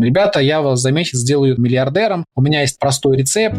[0.00, 3.58] Ребята, я вас за месяц сделаю миллиардером, у меня есть простой рецепт.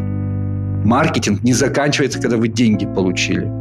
[0.86, 3.52] Маркетинг не заканчивается, когда вы деньги получили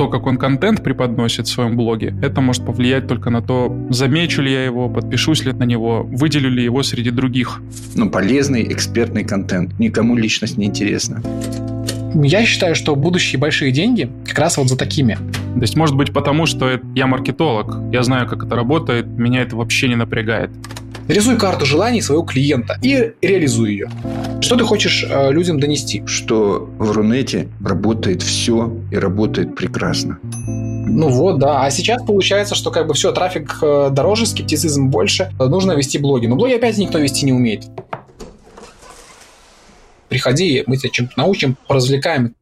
[0.00, 4.40] то, как он контент преподносит в своем блоге, это может повлиять только на то, замечу
[4.40, 7.60] ли я его, подпишусь ли на него, выделю ли его среди других.
[7.96, 9.78] Ну, полезный экспертный контент.
[9.78, 11.22] Никому личность не интересна.
[12.14, 15.16] Я считаю, что будущие большие деньги как раз вот за такими.
[15.16, 19.54] То есть, может быть, потому что я маркетолог, я знаю, как это работает, меня это
[19.54, 20.50] вообще не напрягает.
[21.10, 23.90] Рисуй карту желаний своего клиента и реализуй ее.
[24.40, 26.04] Что ты хочешь э, людям донести?
[26.06, 30.20] Что в Рунете работает все и работает прекрасно.
[30.22, 31.64] Ну вот, да.
[31.64, 36.28] А сейчас получается, что как бы все, трафик э, дороже, скептицизм больше, нужно вести блоги.
[36.28, 37.64] Но блоги опять никто вести не умеет.
[40.08, 42.36] Приходи, мы тебя чем-то научим, поразвлекаем.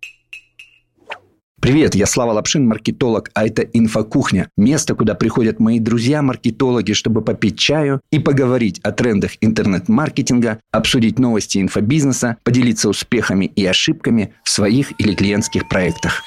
[1.60, 4.48] Привет, я Слава Лапшин, маркетолог, а это «Инфокухня».
[4.56, 11.58] Место, куда приходят мои друзья-маркетологи, чтобы попить чаю и поговорить о трендах интернет-маркетинга, обсудить новости
[11.58, 16.22] инфобизнеса, поделиться успехами и ошибками в своих или клиентских проектах.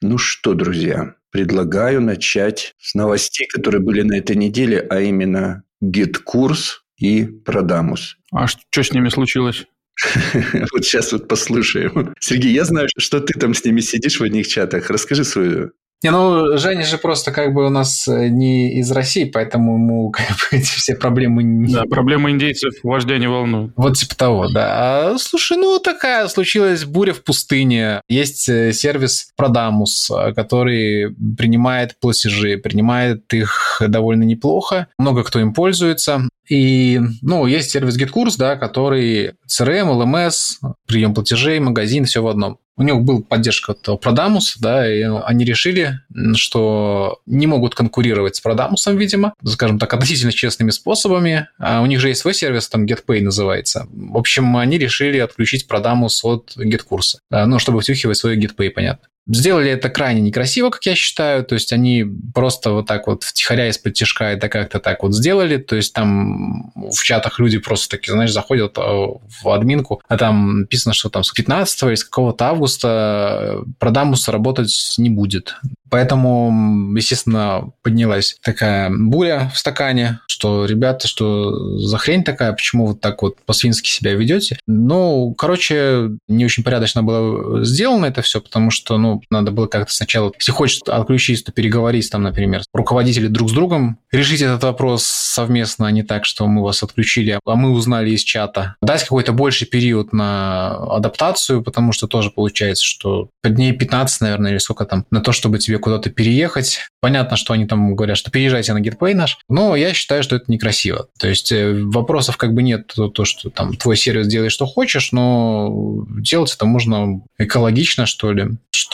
[0.00, 6.82] Ну что, друзья, предлагаю начать с новостей, которые были на этой неделе, а именно GetCourse
[6.96, 8.16] и продамус.
[8.32, 9.66] А что с ними случилось?
[10.72, 12.14] Вот сейчас вот послушаем.
[12.20, 14.90] Сергей, я знаю, что ты там с ними сидишь в одних чатах.
[14.90, 19.24] Расскажи свою не, ну, Женя же просто как бы у нас э, не из России,
[19.24, 21.42] поэтому ему как бы эти все проблемы...
[21.42, 21.74] Не...
[21.74, 23.72] Да, проблемы индейцев вождя не волнуют.
[23.76, 25.12] Вот типа того, да.
[25.12, 28.00] А, слушай, ну такая случилась буря в пустыне.
[28.08, 34.86] Есть э, сервис Prodamus, э, который принимает платежи, принимает их довольно неплохо.
[34.98, 36.28] Много кто им пользуется.
[36.48, 42.58] И, ну, есть сервис GetCourse, да, который CRM, LMS, прием платежей, магазин, все в одном
[42.78, 46.00] у них был поддержка от Продамус, да, и они решили,
[46.34, 51.48] что не могут конкурировать с Продамусом, видимо, скажем так, относительно честными способами.
[51.58, 53.88] А у них же есть свой сервис, там GetPay называется.
[53.90, 59.08] В общем, они решили отключить Продамус от GetCurse, да, ну, чтобы втюхивать свой GetPay, понятно.
[59.28, 61.44] Сделали это крайне некрасиво, как я считаю.
[61.44, 65.58] То есть они просто вот так вот втихаря из-под тяжка это как-то так вот сделали.
[65.58, 70.60] То есть там в чатах люди просто такие, знаешь, заходят э, в админку, а там
[70.60, 75.56] написано, что там с 15 или с какого-то августа Продамус работать не будет.
[75.90, 83.00] Поэтому, естественно, поднялась такая буря в стакане, что, ребята, что за хрень такая, почему вот
[83.00, 84.58] так вот по-свински себя ведете?
[84.66, 89.92] Ну, короче, не очень порядочно было сделано это все, потому что, ну, надо было как-то
[89.92, 95.04] сначала, если хочешь отключить, то переговорить там, например, руководители друг с другом, решить этот вопрос
[95.04, 98.76] совместно, а не так, что мы вас отключили, а мы узнали из чата.
[98.82, 104.58] Дать какой-то больший период на адаптацию, потому что тоже получается, что дней 15, наверное, или
[104.58, 106.80] сколько там, на то, чтобы тебе куда-то переехать.
[107.00, 110.50] Понятно, что они там говорят, что переезжайте на GetPay наш, но я считаю, что это
[110.50, 111.08] некрасиво.
[111.18, 114.66] То есть э, вопросов как бы нет, то, то что там твой сервис делает, что
[114.66, 118.48] хочешь, но делать это можно экологично, что ли,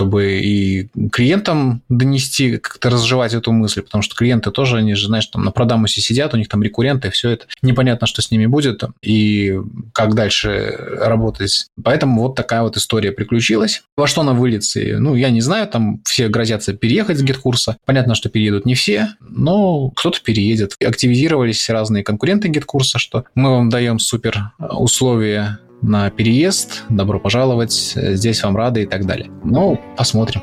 [0.05, 5.27] чтобы и клиентам донести, как-то разжевать эту мысль, потому что клиенты тоже, они же, знаешь,
[5.27, 8.85] там на продамусе сидят, у них там рекурренты, все это непонятно, что с ними будет
[9.03, 9.59] и
[9.95, 11.69] как дальше работать.
[11.83, 13.83] Поэтому вот такая вот история приключилась.
[13.97, 14.81] Во что она выльется?
[14.99, 17.79] Ну, я не знаю, там все грозятся переехать с GetCourse а.
[17.87, 20.77] Понятно, что переедут не все, но кто-то переедет.
[20.85, 27.93] Активизировались разные конкуренты GetCourse а, что мы вам даем супер условия на переезд, добро пожаловать,
[27.95, 29.31] здесь вам рады и так далее.
[29.45, 30.43] Ну, посмотрим.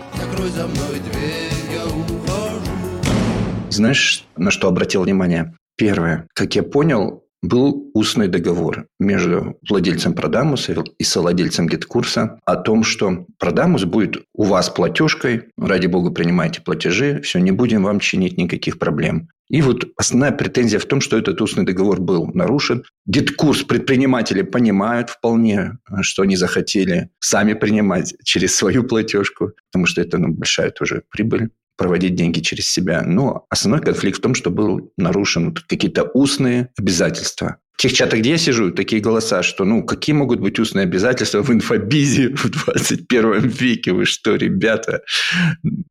[3.70, 5.56] Знаешь, на что обратил внимание?
[5.78, 12.56] Первое, как я понял, был устный договор между владельцем Продамуса и совладельцем GetCourse а о
[12.56, 18.00] том, что Продамус будет у вас платежкой, ради бога принимайте платежи, все, не будем вам
[18.00, 19.30] чинить никаких проблем.
[19.50, 22.86] И вот основная претензия в том, что этот устный договор был нарушен.
[23.06, 30.18] GetCourse предприниматели понимают вполне, что они захотели сами принимать через свою платежку, потому что это
[30.18, 33.02] ну, большая тоже прибыль проводить деньги через себя.
[33.06, 37.58] Но основной конфликт в том, что был нарушен какие-то устные обязательства.
[37.74, 41.42] В тех чатах, где я сижу, такие голоса, что ну какие могут быть устные обязательства
[41.42, 43.94] в инфобизе в 21 веке?
[43.94, 45.02] Вы что, ребята?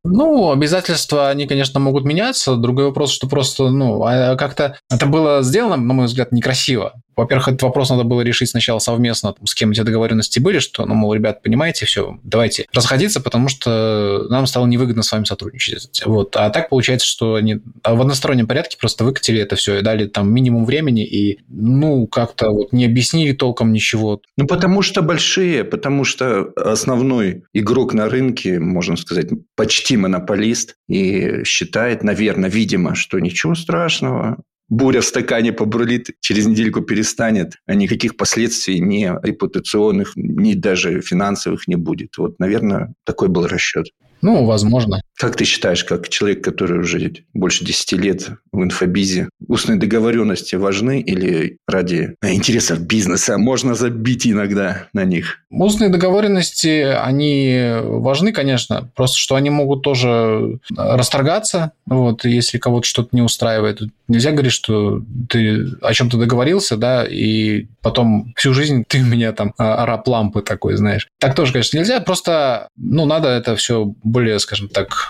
[0.04, 2.54] Ну, обязательства, они, конечно, могут меняться.
[2.54, 7.48] Другой вопрос, что просто, ну, а как-то это было сделано, на мой взгляд, некрасиво во-первых,
[7.48, 11.14] этот вопрос надо было решить сначала совместно, с кем эти договоренности были, что, ну, мол,
[11.14, 16.02] ребят, понимаете, все, давайте расходиться, потому что нам стало невыгодно с вами сотрудничать.
[16.04, 16.36] Вот.
[16.36, 20.32] А так получается, что они в одностороннем порядке просто выкатили это все и дали там
[20.32, 24.20] минимум времени и, ну, как-то вот не объяснили толком ничего.
[24.36, 31.44] Ну, потому что большие, потому что основной игрок на рынке, можно сказать, почти монополист и
[31.44, 34.38] считает, наверное, видимо, что ничего страшного,
[34.70, 41.68] буря в стакане побурлит, через недельку перестанет, а никаких последствий ни репутационных, ни даже финансовых
[41.68, 42.16] не будет.
[42.16, 43.86] Вот, наверное, такой был расчет.
[44.22, 45.02] Ну, возможно.
[45.20, 51.02] Как ты считаешь, как человек, который уже больше 10 лет в инфобизе, устные договоренности важны
[51.02, 55.40] или ради интересов бизнеса можно забить иногда на них?
[55.50, 63.10] Устные договоренности, они важны, конечно, просто что они могут тоже расторгаться, вот, если кого-то что-то
[63.12, 63.82] не устраивает.
[64.08, 69.32] Нельзя говорить, что ты о чем-то договорился, да, и потом всю жизнь ты у меня
[69.32, 71.08] там а, раб лампы такой, знаешь.
[71.18, 75.09] Так тоже, конечно, нельзя, просто, ну, надо это все более, скажем так,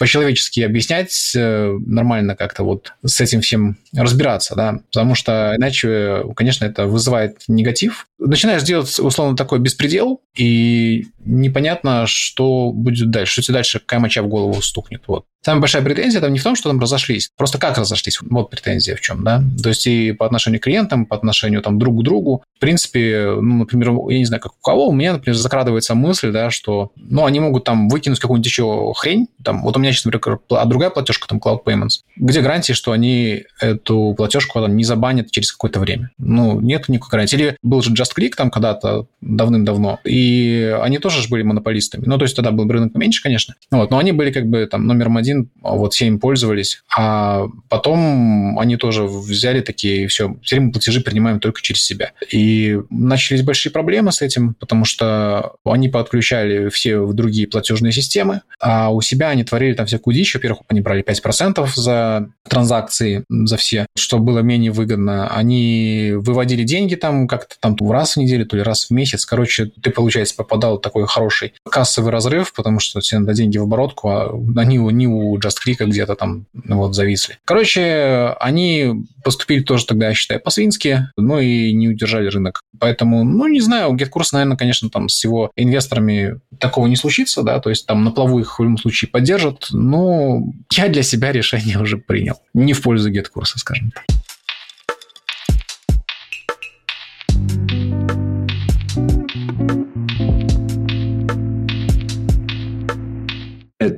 [0.00, 6.64] по-человечески объяснять, э, нормально как-то вот с этим всем разбираться, да, потому что иначе, конечно,
[6.64, 8.06] это вызывает негатив.
[8.18, 14.22] Начинаешь делать, условно, такой беспредел, и непонятно, что будет дальше, что тебе дальше какая моча
[14.22, 15.26] в голову стукнет, вот.
[15.42, 18.18] Самая большая претензия там не в том, что там разошлись, просто как разошлись.
[18.20, 19.42] Вот претензия в чем, да.
[19.62, 22.44] То есть и по отношению к клиентам, по отношению там друг к другу.
[22.56, 26.30] В принципе, ну, например, я не знаю, как у кого, у меня, например, закрадывается мысль,
[26.30, 29.28] да, что, ну, они могут там выкинуть какую-нибудь еще хрень.
[29.42, 32.00] Там, вот у меня сейчас, например, а другая платежка, там, Cloud Payments.
[32.16, 36.10] Где гарантии, что они эту платежку там, не забанят через какое-то время?
[36.18, 37.36] Ну, нет никакой гарантии.
[37.36, 42.04] Или был же Just Click там когда-то давным-давно, и они тоже же были монополистами.
[42.06, 43.54] Ну, то есть тогда был рынок поменьше, конечно.
[43.70, 48.58] Вот, но они были как бы там номером один вот все им пользовались, а потом
[48.58, 52.12] они тоже взяли такие, все, теперь мы платежи принимаем только через себя.
[52.30, 58.42] И начались большие проблемы с этим, потому что они подключали все в другие платежные системы,
[58.60, 60.34] а у себя они творили там всякую дичь.
[60.34, 65.28] Во-первых, они брали 5% за транзакции, за все, что было менее выгодно.
[65.28, 69.24] Они выводили деньги там как-то там раз в неделю, то ли раз в месяц.
[69.24, 73.62] Короче, ты, получается, попадал в такой хороший кассовый разрыв, потому что тебе надо деньги в
[73.62, 77.38] оборотку, а они не у у Just Click где-то там вот зависли.
[77.44, 82.62] Короче, они поступили тоже тогда, я считаю, по-свински, ну и не удержали рынок.
[82.78, 87.42] Поэтому, ну, не знаю, у GetCourse, наверное, конечно, там с его инвесторами такого не случится,
[87.42, 91.32] да, то есть там на плаву их в любом случае поддержат, но я для себя
[91.32, 92.36] решение уже принял.
[92.54, 94.04] Не в пользу GetCourse, скажем так.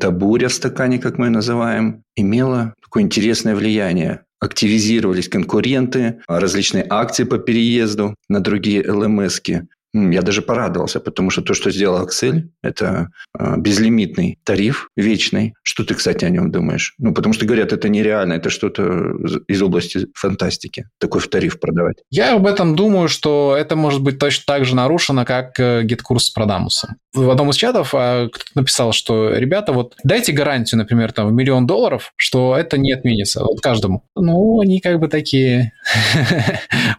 [0.02, 4.22] эта буря в стакане, как мы ее называем, имела такое интересное влияние.
[4.40, 9.62] Активизировались конкуренты, различные акции по переезду на другие ЛМСки.
[9.94, 15.54] Я даже порадовался, потому что то, что сделал Axel, это а, безлимитный тариф вечный.
[15.62, 16.94] Что ты, кстати, о нем думаешь?
[16.98, 19.14] Ну, потому что говорят, это нереально, это что-то
[19.48, 21.96] из области фантастики, такой в тариф продавать.
[22.10, 26.30] Я об этом думаю, что это может быть точно так же нарушено, как GetCourse с
[26.30, 26.96] Продамусом.
[27.12, 31.32] В одном из чатов а, кто-то написал, что, ребята, вот дайте гарантию, например, там, в
[31.32, 34.04] миллион долларов, что это не отменится, вот каждому.
[34.16, 35.72] Ну, они как бы такие...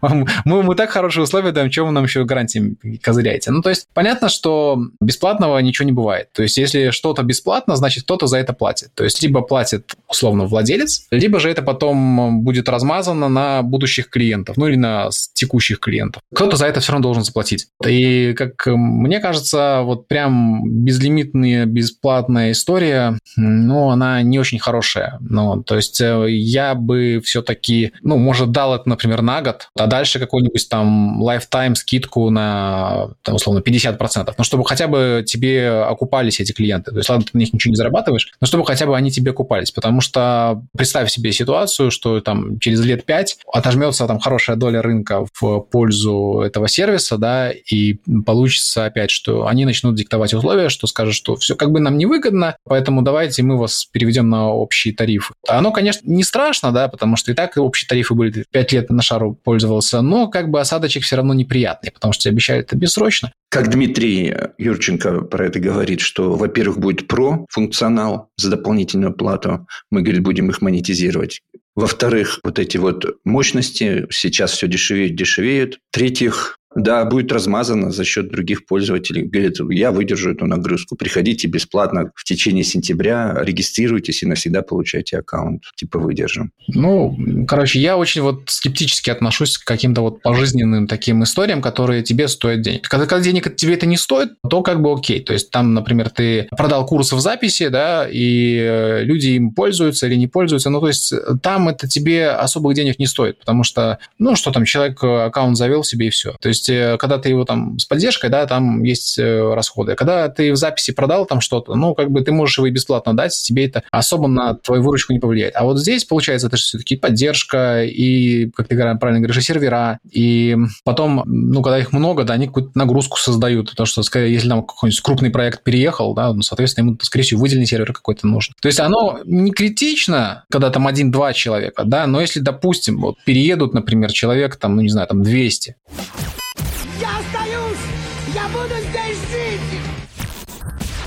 [0.00, 3.50] мы, так хорошие условия даем, чем нам еще гарантии козыряете.
[3.50, 6.28] Ну, то есть понятно, что бесплатного ничего не бывает.
[6.32, 8.90] То есть если что-то бесплатно, значит кто-то за это платит.
[8.94, 14.56] То есть либо платит условно владелец, либо же это потом будет размазано на будущих клиентов,
[14.56, 16.22] ну или на текущих клиентов.
[16.34, 17.66] Кто-то за это все равно должен заплатить.
[17.86, 25.18] И как мне кажется, вот прям безлимитная, бесплатная история, ну, она не очень хорошая.
[25.20, 29.86] Ну, то есть э, я бы все-таки, ну, может, дал это, например, на год, а
[29.86, 32.73] дальше какой-нибудь там lifetime скидку на
[33.22, 36.90] там, условно, 50%, но чтобы хотя бы тебе окупались эти клиенты.
[36.90, 39.30] То есть, ладно, ты на них ничего не зарабатываешь, но чтобы хотя бы они тебе
[39.30, 39.70] окупались.
[39.70, 45.26] Потому что представь себе ситуацию, что там через лет 5 отожмется там хорошая доля рынка
[45.32, 51.14] в пользу этого сервиса, да, и получится опять, что они начнут диктовать условия, что скажут,
[51.14, 55.32] что все как бы нам невыгодно, поэтому давайте мы вас переведем на общий тариф.
[55.48, 59.02] Оно, конечно, не страшно, да, потому что и так общие тарифы были 5 лет на
[59.02, 63.32] шару пользовался, но как бы осадочек все равно неприятный, потому что тебе обещали это бессрочно.
[63.50, 69.66] Как Дмитрий Юрченко про это говорит, что, во-первых, будет про функционал за дополнительную плату.
[69.90, 71.40] Мы, говорит, будем их монетизировать.
[71.76, 75.78] Во-вторых, вот эти вот мощности сейчас все дешевеют, дешевеют.
[75.90, 79.22] В-третьих, Да, будет размазано за счет других пользователей.
[79.22, 80.96] Говорит, я выдержу эту нагрузку.
[80.96, 85.62] Приходите бесплатно в течение сентября, регистрируйтесь и навсегда получайте аккаунт.
[85.76, 86.52] Типа выдержим.
[86.68, 92.28] Ну, короче, я очень вот скептически отношусь к каким-то вот пожизненным таким историям, которые тебе
[92.28, 92.88] стоят денег.
[92.88, 95.20] Когда, когда денег тебе это не стоит, то как бы окей.
[95.20, 100.06] То есть там, например, ты продал курсы в записи, да, и э, люди им пользуются
[100.06, 100.70] или не пользуются.
[100.70, 101.12] Ну, то есть
[101.42, 105.56] там это тебе особых денег не стоит, потому что, ну, что там, человек э, аккаунт
[105.56, 106.34] завел себе и все.
[106.40, 109.94] То есть э, когда ты его там с поддержкой, да, там есть расходы.
[109.94, 113.14] Когда ты в записи продал там что-то, ну, как бы ты можешь его и бесплатно
[113.14, 115.54] дать, тебе это особо на твою выручку не повлияет.
[115.56, 119.98] А вот здесь, получается, это же все-таки поддержка и, как ты правильно говоришь, и сервера,
[120.10, 124.62] и потом, ну, когда их много, да, они какую-то нагрузку создают, потому что, если там
[124.62, 128.54] какой-нибудь крупный проект переехал, да, ну, соответственно, ему, скорее всего, выделенный сервер какой-то нужен.
[128.60, 133.74] То есть оно не критично, когда там один-два человека, да, но если, допустим, вот переедут,
[133.74, 135.76] например, человек, там, ну, не знаю, там 200.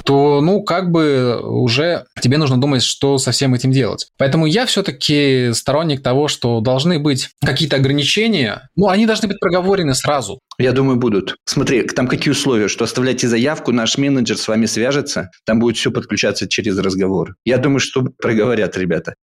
[0.07, 4.07] То, ну, как бы уже тебе нужно думать, что со всем этим делать.
[4.17, 9.93] Поэтому я все-таки сторонник того, что должны быть какие-то ограничения, ну, они должны быть проговорены
[9.95, 10.39] сразу.
[10.57, 11.35] Я думаю, будут.
[11.43, 15.91] Смотри, там какие условия, что оставляйте заявку, наш менеджер с вами свяжется, там будет все
[15.91, 17.35] подключаться через разговор.
[17.43, 19.13] Я думаю, что проговорят ребята.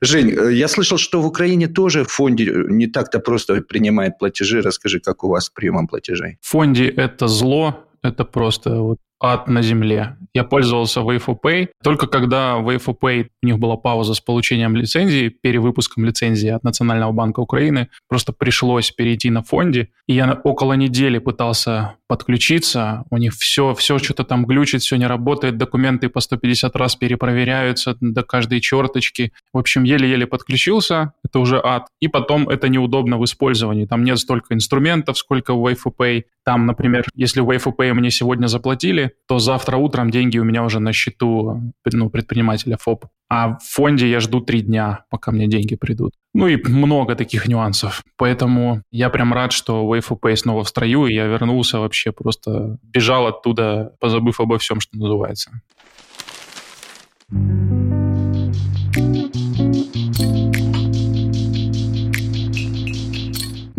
[0.00, 4.62] Жень, э, я слышал, что в Украине тоже в фонде не так-то просто принимает платежи.
[4.62, 6.38] Расскажи, как у вас с приемом платежей?
[6.40, 10.16] В фонде это зло, это просто вот ад на земле.
[10.34, 11.68] Я пользовался Wayfo Pay.
[11.82, 17.12] Только когда Wayfo Pay, у них была пауза с получением лицензии, перевыпуском лицензии от Национального
[17.12, 19.88] банка Украины, просто пришлось перейти на фонде.
[20.06, 23.04] И я около недели пытался подключиться.
[23.10, 27.96] У них все, все что-то там глючит, все не работает, документы по 150 раз перепроверяются
[28.00, 29.32] до каждой черточки.
[29.52, 31.86] В общем, еле-еле подключился, это уже ад.
[32.00, 33.84] И потом это неудобно в использовании.
[33.84, 36.24] Там нет столько инструментов, сколько в Wayfo Pay.
[36.44, 40.64] Там, например, если в Wayfo Pay мне сегодня заплатили, то завтра утром деньги у меня
[40.64, 43.06] уже на счету ну, предпринимателя ФОП.
[43.28, 46.12] А в фонде я жду три дня, пока мне деньги придут.
[46.34, 48.02] Ну и много таких нюансов.
[48.16, 52.78] Поэтому я прям рад, что Wave Pay снова в строю, и я вернулся вообще просто
[52.82, 55.50] бежал оттуда, позабыв обо всем, что называется.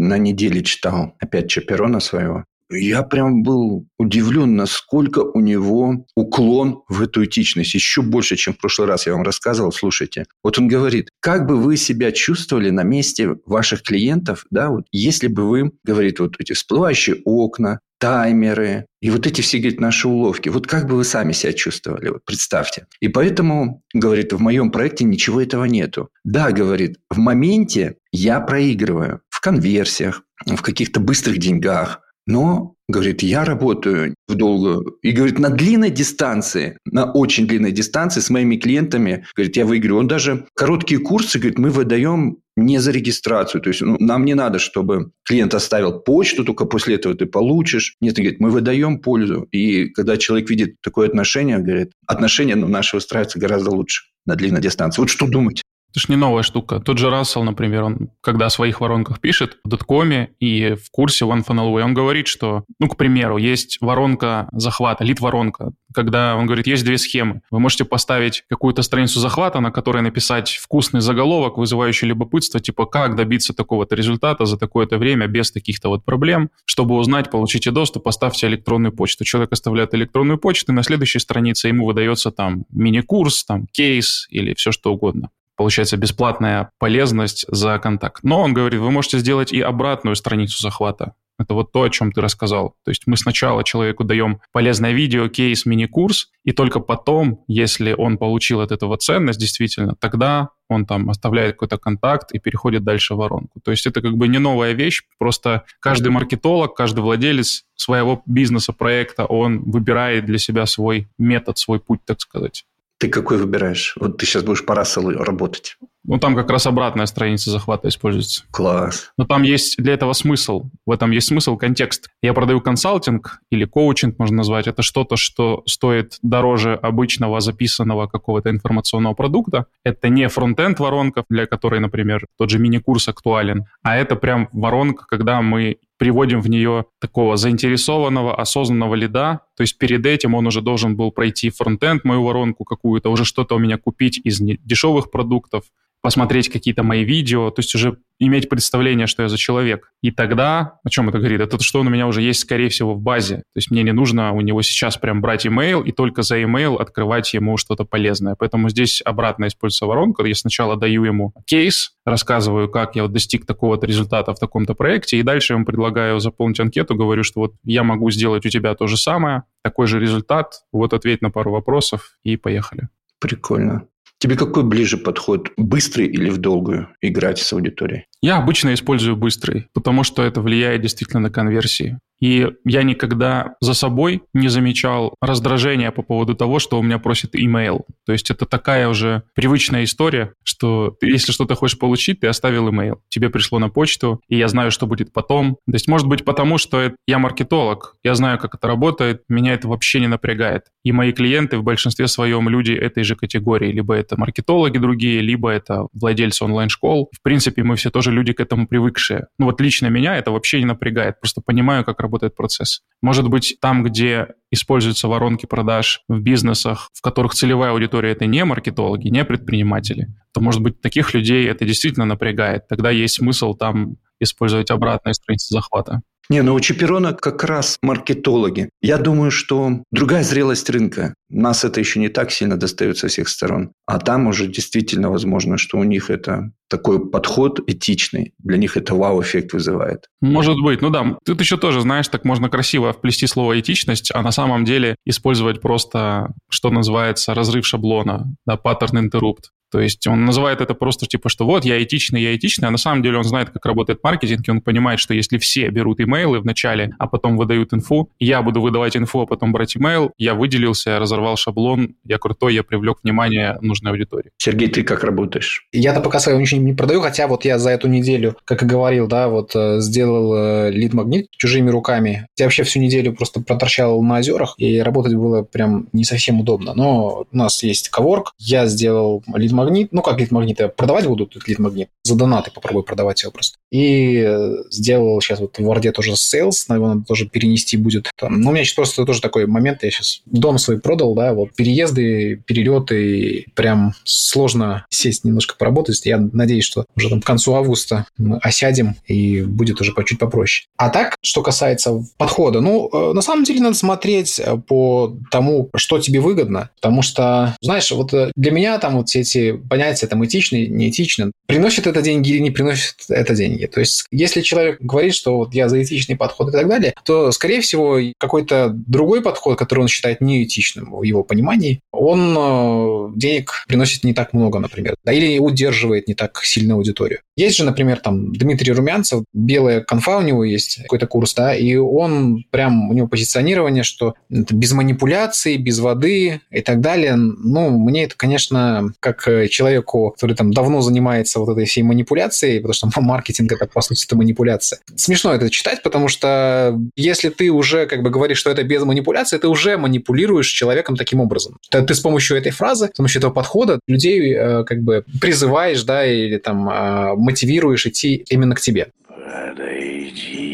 [0.03, 2.43] На неделе читал опять Чаперона своего.
[2.69, 7.73] Я прям был удивлен, насколько у него уклон в эту этичность.
[7.73, 9.71] Еще больше, чем в прошлый раз я вам рассказывал.
[9.71, 14.83] Слушайте, вот он говорит, как бы вы себя чувствовали на месте ваших клиентов, да, вот,
[14.91, 20.09] если бы вы, говорит, вот эти всплывающие окна, таймеры и вот эти все, говорит, наши
[20.09, 20.49] уловки.
[20.49, 22.87] Вот как бы вы сами себя чувствовали, вот представьте.
[22.99, 26.09] И поэтому, говорит, в моем проекте ничего этого нету.
[26.25, 34.15] Да, говорит, в моменте я проигрываю конверсиях, в каких-то быстрых деньгах, но, говорит, я работаю
[34.27, 34.97] в долгую.
[35.01, 39.99] И, говорит, на длинной дистанции, на очень длинной дистанции с моими клиентами, говорит, я выиграю.
[39.99, 43.61] Он даже короткие курсы, говорит, мы выдаем не за регистрацию.
[43.61, 47.95] То есть ну, нам не надо, чтобы клиент оставил почту, только после этого ты получишь.
[47.99, 49.47] Нет, говорит, мы выдаем пользу.
[49.51, 54.61] И когда человек видит такое отношение, говорит, отношения ну, наши выстраиваются гораздо лучше на длинной
[54.61, 55.01] дистанции.
[55.01, 55.62] Вот что думать?
[55.93, 56.79] Это ж не новая штука.
[56.79, 61.25] Тот же Рассел, например, он, когда о своих воронках пишет в доткоме и в курсе
[61.25, 66.83] OneFunnel он говорит, что, ну, к примеру, есть воронка захвата, лид-воронка, когда он говорит, есть
[66.83, 67.41] две схемы.
[67.51, 73.15] Вы можете поставить какую-то страницу захвата, на которой написать вкусный заголовок, вызывающий любопытство, типа, как
[73.15, 76.49] добиться такого-то результата за такое-то время без таких-то вот проблем.
[76.65, 79.25] Чтобы узнать, получите доступ, поставьте электронную почту.
[79.25, 84.55] Человек оставляет электронную почту, и на следующей странице ему выдается там мини-курс, там кейс или
[84.55, 88.23] все что угодно получается бесплатная полезность за контакт.
[88.23, 91.13] Но он говорит, вы можете сделать и обратную страницу захвата.
[91.39, 92.75] Это вот то, о чем ты рассказал.
[92.85, 98.17] То есть мы сначала человеку даем полезное видео, кейс, мини-курс, и только потом, если он
[98.17, 103.17] получил от этого ценность действительно, тогда он там оставляет какой-то контакт и переходит дальше в
[103.17, 103.59] воронку.
[103.63, 108.71] То есть это как бы не новая вещь, просто каждый маркетолог, каждый владелец своего бизнеса,
[108.71, 112.65] проекта, он выбирает для себя свой метод, свой путь, так сказать.
[112.99, 113.95] Ты какой выбираешь?
[113.99, 115.77] Вот ты сейчас будешь по Расселу работать.
[116.05, 118.43] Ну, там как раз обратная страница захвата используется.
[118.51, 119.11] Класс.
[119.17, 120.69] Но там есть для этого смысл.
[120.85, 122.09] В этом есть смысл, контекст.
[122.21, 124.67] Я продаю консалтинг или коучинг, можно назвать.
[124.67, 129.67] Это что-то, что стоит дороже обычного записанного какого-то информационного продукта.
[129.85, 135.05] Это не фронтенд воронка, для которой, например, тот же мини-курс актуален, а это прям воронка,
[135.07, 139.39] когда мы приводим в нее такого заинтересованного, осознанного лида.
[139.55, 143.55] То есть перед этим он уже должен был пройти фронтенд, мою воронку какую-то, уже что-то
[143.55, 145.63] у меня купить из дешевых продуктов,
[146.03, 149.93] посмотреть какие-то мои видео, то есть уже иметь представление, что я за человек.
[150.01, 151.39] И тогда, о чем это говорит?
[151.39, 153.37] Это то, что он у меня уже есть, скорее всего, в базе.
[153.37, 156.75] То есть мне не нужно у него сейчас прям брать имейл и только за имейл
[156.75, 158.35] открывать ему что-то полезное.
[158.37, 160.25] Поэтому здесь обратно используется воронка.
[160.25, 165.17] Я сначала даю ему кейс, рассказываю, как я вот достиг такого-то результата в таком-то проекте,
[165.17, 168.75] и дальше я ему предлагаю заполнить анкету, говорю, что вот я могу сделать у тебя
[168.75, 172.89] то же самое, такой же результат, вот ответь на пару вопросов, и поехали.
[173.19, 173.87] Прикольно.
[174.23, 175.51] Тебе какой ближе подход?
[175.57, 178.05] Быстрый или в долгую играть с аудиторией?
[178.23, 181.99] Я обычно использую быстрый, потому что это влияет действительно на конверсии.
[182.23, 187.31] И я никогда за собой не замечал раздражения по поводу того, что у меня просит
[187.35, 187.85] имейл.
[188.05, 192.69] То есть это такая уже привычная история, что ты, если что-то хочешь получить, ты оставил
[192.69, 193.01] имейл.
[193.09, 195.57] Тебе пришло на почту, и я знаю, что будет потом.
[195.65, 199.67] То есть может быть потому, что я маркетолог, я знаю, как это работает, меня это
[199.67, 200.63] вообще не напрягает.
[200.85, 203.73] И мои клиенты в большинстве своем люди этой же категории.
[203.73, 207.09] Либо это маркетологи другие, либо это владельцы онлайн-школ.
[207.11, 209.27] В принципе, мы все тоже люди к этому привыкшие.
[209.37, 211.19] Ну вот лично меня это вообще не напрягает.
[211.19, 212.81] Просто понимаю, как работает процесс.
[213.01, 218.45] Может быть, там, где используются воронки продаж в бизнесах, в которых целевая аудитория это не
[218.45, 222.67] маркетологи, не предприниматели, то, может быть, таких людей это действительно напрягает.
[222.67, 226.01] Тогда есть смысл там использовать обратные страницы захвата.
[226.29, 228.69] Не, ну у Чиперона как раз маркетологи.
[228.81, 231.15] Я думаю, что другая зрелость рынка.
[231.29, 233.73] Нас это еще не так сильно достает со всех сторон.
[233.85, 238.33] А там уже действительно возможно, что у них это такой подход этичный.
[238.39, 240.07] Для них это вау-эффект вызывает.
[240.21, 240.81] Может быть.
[240.81, 244.63] Ну да, тут еще тоже, знаешь, так можно красиво вплести слово этичность, а на самом
[244.63, 249.49] деле использовать просто, что называется, разрыв шаблона, да, pattern interrupt.
[249.73, 252.77] То есть он называет это просто типа, что вот я этичный, я этичный, а на
[252.77, 256.39] самом деле он знает, как работает маркетинг, и он понимает, что если все берут имейлы
[256.41, 260.91] вначале, а потом выдают инфу, я буду выдавать инфу, а потом брать имейл, я выделился,
[260.91, 264.29] я разорвал шаблон, я крутой, я привлек внимание нужной аудитории.
[264.37, 265.65] Сергей, ты как работаешь?
[265.71, 269.07] Я-то пока своего ничего не продаю, хотя вот я за эту неделю, как и говорил,
[269.07, 272.27] да, вот э, сделал лид-магнит чужими руками.
[272.37, 276.75] Я вообще всю неделю просто проторчал на озерах, и работать было прям не совсем удобно.
[276.75, 281.89] Но у нас есть коворк, я сделал лид-магнит лид-магнит, ну как лид-магнит, продавать будут лид-магнит,
[282.03, 283.57] за донаты попробую продавать его просто.
[283.71, 288.11] И э, сделал сейчас вот в Варде тоже sales, его надо тоже перенести будет.
[288.17, 291.33] Там, ну, у меня сейчас просто тоже такой момент, я сейчас дом свой продал, да,
[291.33, 296.05] вот переезды, перелеты, прям сложно сесть немножко поработать.
[296.05, 300.67] Я надеюсь, что уже там к концу августа мы осядем и будет уже чуть попроще.
[300.77, 305.69] А так, что касается подхода, ну, э, на самом деле надо смотреть э, по тому,
[305.75, 310.25] что тебе выгодно, потому что, знаешь, вот для меня там вот все эти понятия там
[310.25, 313.65] этичный, неэтичный, приносит это деньги или не приносит это деньги.
[313.65, 317.31] То есть, если человек говорит, что вот я за этичный подход и так далее, то,
[317.31, 323.63] скорее всего, какой-то другой подход, который он считает неэтичным в его понимании, он э, денег
[323.67, 327.19] приносит не так много, например, да, или удерживает не так сильно аудиторию.
[327.35, 331.75] Есть же, например, там Дмитрий Румянцев, белая конфа у него есть, какой-то курс, да, и
[331.75, 337.15] он прям, у него позиционирование, что без манипуляций, без воды и так далее.
[337.15, 342.73] Ну, мне это, конечно, как человеку, который там давно занимается вот этой всей манипуляцией, потому
[342.73, 344.79] что маркетинг это, по сути, это манипуляция.
[344.95, 349.37] Смешно это читать, потому что если ты уже как бы говоришь, что это без манипуляции,
[349.37, 351.57] ты уже манипулируешь человеком таким образом.
[351.69, 355.83] Ты, ты с помощью этой фразы, с помощью этого подхода людей э, как бы призываешь,
[355.83, 358.91] да, или там э, мотивируешь идти именно к тебе.
[359.07, 360.53] Подойдите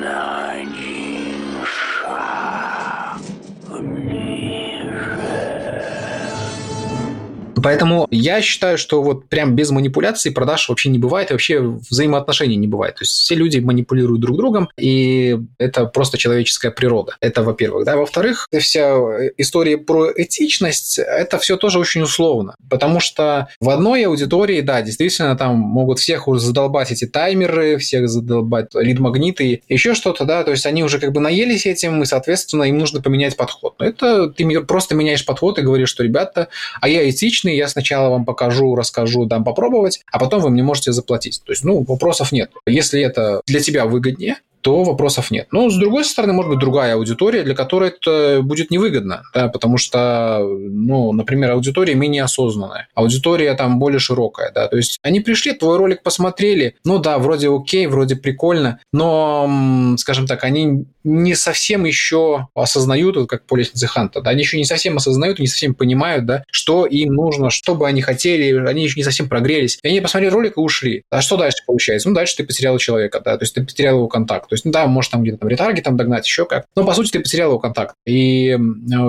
[0.00, 0.47] на
[7.62, 12.66] Поэтому я считаю, что вот прям без манипуляций продаж вообще не бывает, вообще взаимоотношений не
[12.66, 12.96] бывает.
[12.96, 17.16] То есть все люди манипулируют друг другом, и это просто человеческая природа.
[17.20, 17.84] Это, во-первых.
[17.84, 17.96] Да?
[17.96, 18.96] Во-вторых, вся
[19.36, 22.54] история про этичность, это все тоже очень условно.
[22.68, 28.74] Потому что в одной аудитории, да, действительно, там могут всех задолбать эти таймеры, всех задолбать
[28.74, 32.78] лид-магниты, еще что-то, да, то есть они уже как бы наелись этим, и, соответственно, им
[32.78, 33.74] нужно поменять подход.
[33.78, 36.48] Но это ты просто меняешь подход и говоришь, что, ребята,
[36.80, 40.62] а я этичный, личный, я сначала вам покажу, расскажу, дам попробовать, а потом вы мне
[40.62, 41.42] можете заплатить.
[41.44, 42.50] То есть, ну, вопросов нет.
[42.66, 44.36] Если это для тебя выгоднее,
[44.68, 45.48] то вопросов нет.
[45.50, 49.78] Но, с другой стороны, может быть другая аудитория, для которой это будет невыгодно, да, потому
[49.78, 55.54] что, ну, например, аудитория менее осознанная, аудитория там более широкая, да, то есть они пришли,
[55.54, 61.86] твой ролик посмотрели, ну да, вроде окей, вроде прикольно, но, скажем так, они не совсем
[61.86, 65.74] еще осознают, вот как по лестнице Ханта, да, они еще не совсем осознают, не совсем
[65.74, 69.78] понимают, да, что им нужно, что бы они хотели, они еще не совсем прогрелись.
[69.82, 71.04] И они посмотрели ролик и ушли.
[71.10, 72.08] А что дальше получается?
[72.08, 74.50] Ну, дальше ты потерял человека, да, то есть ты потерял его контакт.
[74.50, 76.66] То есть, ну да, может там где-то там ретарги там догнать, еще как.
[76.76, 77.94] Но, по сути, ты потерял его контакт.
[78.06, 78.56] И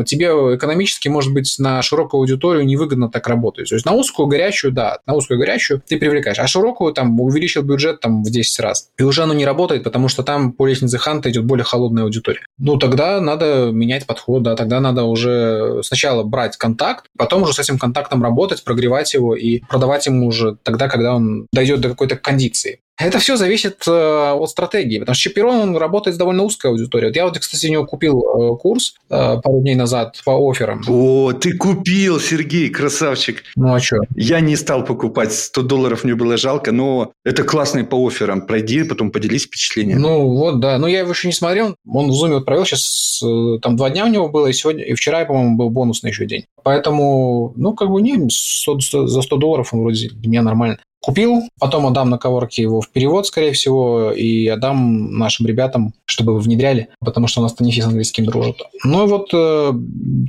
[0.05, 3.69] тебе экономически, может быть, на широкую аудиторию невыгодно так работать.
[3.69, 6.39] То есть на узкую, горячую, да, на узкую, горячую ты привлекаешь.
[6.39, 8.89] А широкую там увеличил бюджет там в 10 раз.
[8.97, 12.41] И уже оно не работает, потому что там по лестнице Ханта идет более холодная аудитория.
[12.57, 17.59] Ну, тогда надо менять подход, да, тогда надо уже сначала брать контакт, потом уже с
[17.59, 22.15] этим контактом работать, прогревать его и продавать ему уже тогда, когда он дойдет до какой-то
[22.15, 22.79] кондиции.
[22.99, 23.91] Это все зависит э,
[24.33, 27.09] от стратегии, потому что Чипирон он работает с довольно узкой аудиторией.
[27.09, 30.81] Вот я вот, кстати, у него купил э, курс э, пару дней назад по офферам.
[30.85, 33.43] О, ты купил, Сергей, красавчик.
[33.55, 33.99] Ну а что?
[34.17, 38.45] Я не стал покупать, 100 долларов мне было жалко, но это классный по офферам.
[38.45, 40.01] Пройди, потом поделись впечатлением.
[40.01, 40.77] Ну вот, да.
[40.77, 41.75] Но я его еще не смотрел.
[41.87, 43.23] Он в Zoom вот провел сейчас,
[43.61, 46.43] там два дня у него было, и сегодня, и вчера, по-моему, был бонусный еще день.
[46.63, 50.79] Поэтому, ну, как бы не, 100, 100, за 100 долларов он вроде для меня нормально.
[51.09, 56.37] Купил, потом отдам на коворке его в перевод, скорее всего, и отдам нашим ребятам, чтобы
[56.37, 58.61] внедряли, потому что у нас Танифи с английским дружит.
[58.83, 59.73] Ну вот, э,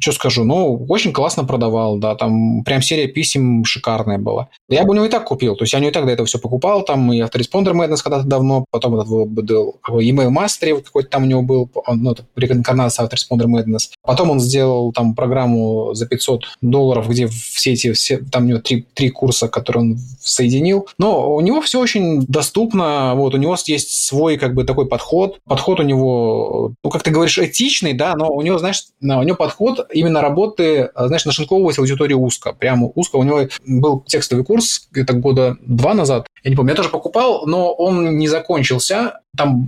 [0.00, 4.48] что скажу, ну, очень классно продавал, да, там прям серия писем шикарная была.
[4.70, 6.12] Я бы у него и так купил, то есть я у него и так до
[6.12, 11.10] этого все покупал, там и автореспондер Madness когда-то давно, потом этот был email Mastery какой-то
[11.10, 13.90] там у него был, ну, это реинкарнация автореспондер Madness.
[14.02, 18.60] Потом он сделал там программу за 500 долларов, где все эти, все, там у него
[18.60, 20.88] три, три курса, которые он соединил соединил.
[20.98, 25.40] Но у него все очень доступно, вот, у него есть свой, как бы, такой подход.
[25.44, 29.36] Подход у него, ну, как ты говоришь, этичный, да, но у него, знаешь, у него
[29.36, 33.16] подход именно работы, знаешь, нашинковывать аудиторию узко, прямо узко.
[33.16, 37.46] У него был текстовый курс где-то года два назад, я не помню, я тоже покупал,
[37.46, 39.66] но он не закончился, там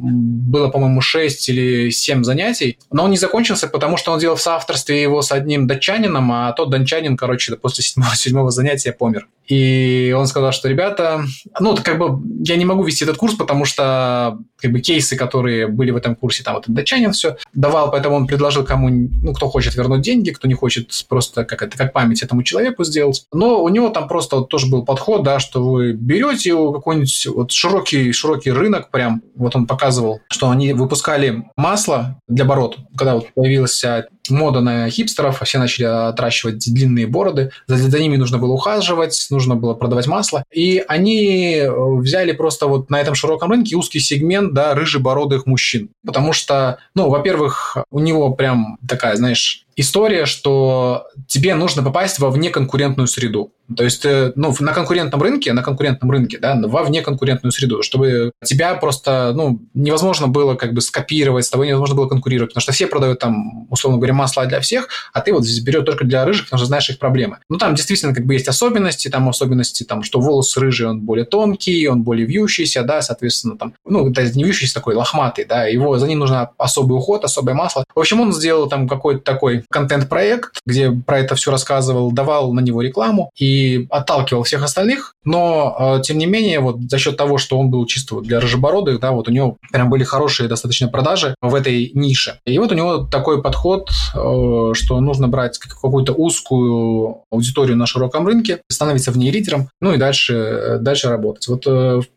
[0.50, 4.42] было, по-моему, 6 или 7 занятий, но он не закончился, потому что он делал в
[4.42, 9.28] соавторстве его с одним датчанином, а тот датчанин, короче, после седьмого, седьмого занятия помер.
[9.48, 11.24] И он сказал, что, ребята,
[11.58, 15.66] ну, как бы я не могу вести этот курс, потому что как бы кейсы, которые
[15.66, 19.32] были в этом курсе, там вот этот датчанин все давал, поэтому он предложил кому, ну,
[19.32, 23.26] кто хочет вернуть деньги, кто не хочет просто как это, как память этому человеку сделать.
[23.32, 27.50] Но у него там просто вот тоже был подход, да, что вы берете какой-нибудь вот
[27.50, 33.14] широкий, широкий рынок прям, вот вот он показывал, что они выпускали масло для бород, когда
[33.14, 33.82] вот появилась
[34.30, 39.56] мода на хипстеров, все начали отращивать длинные бороды, за, за ними нужно было ухаживать, нужно
[39.56, 44.54] было продавать масло, и они э, взяли просто вот на этом широком рынке узкий сегмент,
[44.54, 51.54] да, рыжебородых мужчин, потому что, ну, во-первых, у него прям такая, знаешь, история, что тебе
[51.54, 53.52] нужно попасть во внеконкурентную среду.
[53.76, 58.32] То есть, э, ну, на конкурентном рынке, на конкурентном рынке, да, во внеконкурентную среду, чтобы
[58.44, 62.72] тебя просто, ну, невозможно было как бы скопировать, с тобой невозможно было конкурировать, потому что
[62.72, 66.44] все продают там, условно говоря, масла для всех, а ты вот берешь только для рыжих,
[66.44, 67.38] потому что знаешь их проблемы.
[67.48, 71.24] Ну, там действительно как бы есть особенности, там особенности, там, что волос рыжий, он более
[71.24, 75.98] тонкий, он более вьющийся, да, соответственно, там, ну, это не вьющийся такой, лохматый, да, его,
[75.98, 77.84] за ним нужно особый уход, особое масло.
[77.94, 82.60] В общем, он сделал там какой-то такой контент-проект, где про это все рассказывал, давал на
[82.60, 87.38] него рекламу и отталкивал всех остальных, но, э, тем не менее, вот за счет того,
[87.38, 91.34] что он был чисто для рыжебородых, да, вот у него прям были хорошие достаточно продажи
[91.40, 92.38] в этой нише.
[92.46, 98.26] И вот у него такой подход, э, что нужно брать какую-то узкую аудиторию на широком
[98.26, 101.46] рынке, становиться в ней лидером, ну и дальше, э, дальше работать.
[101.48, 101.66] Вот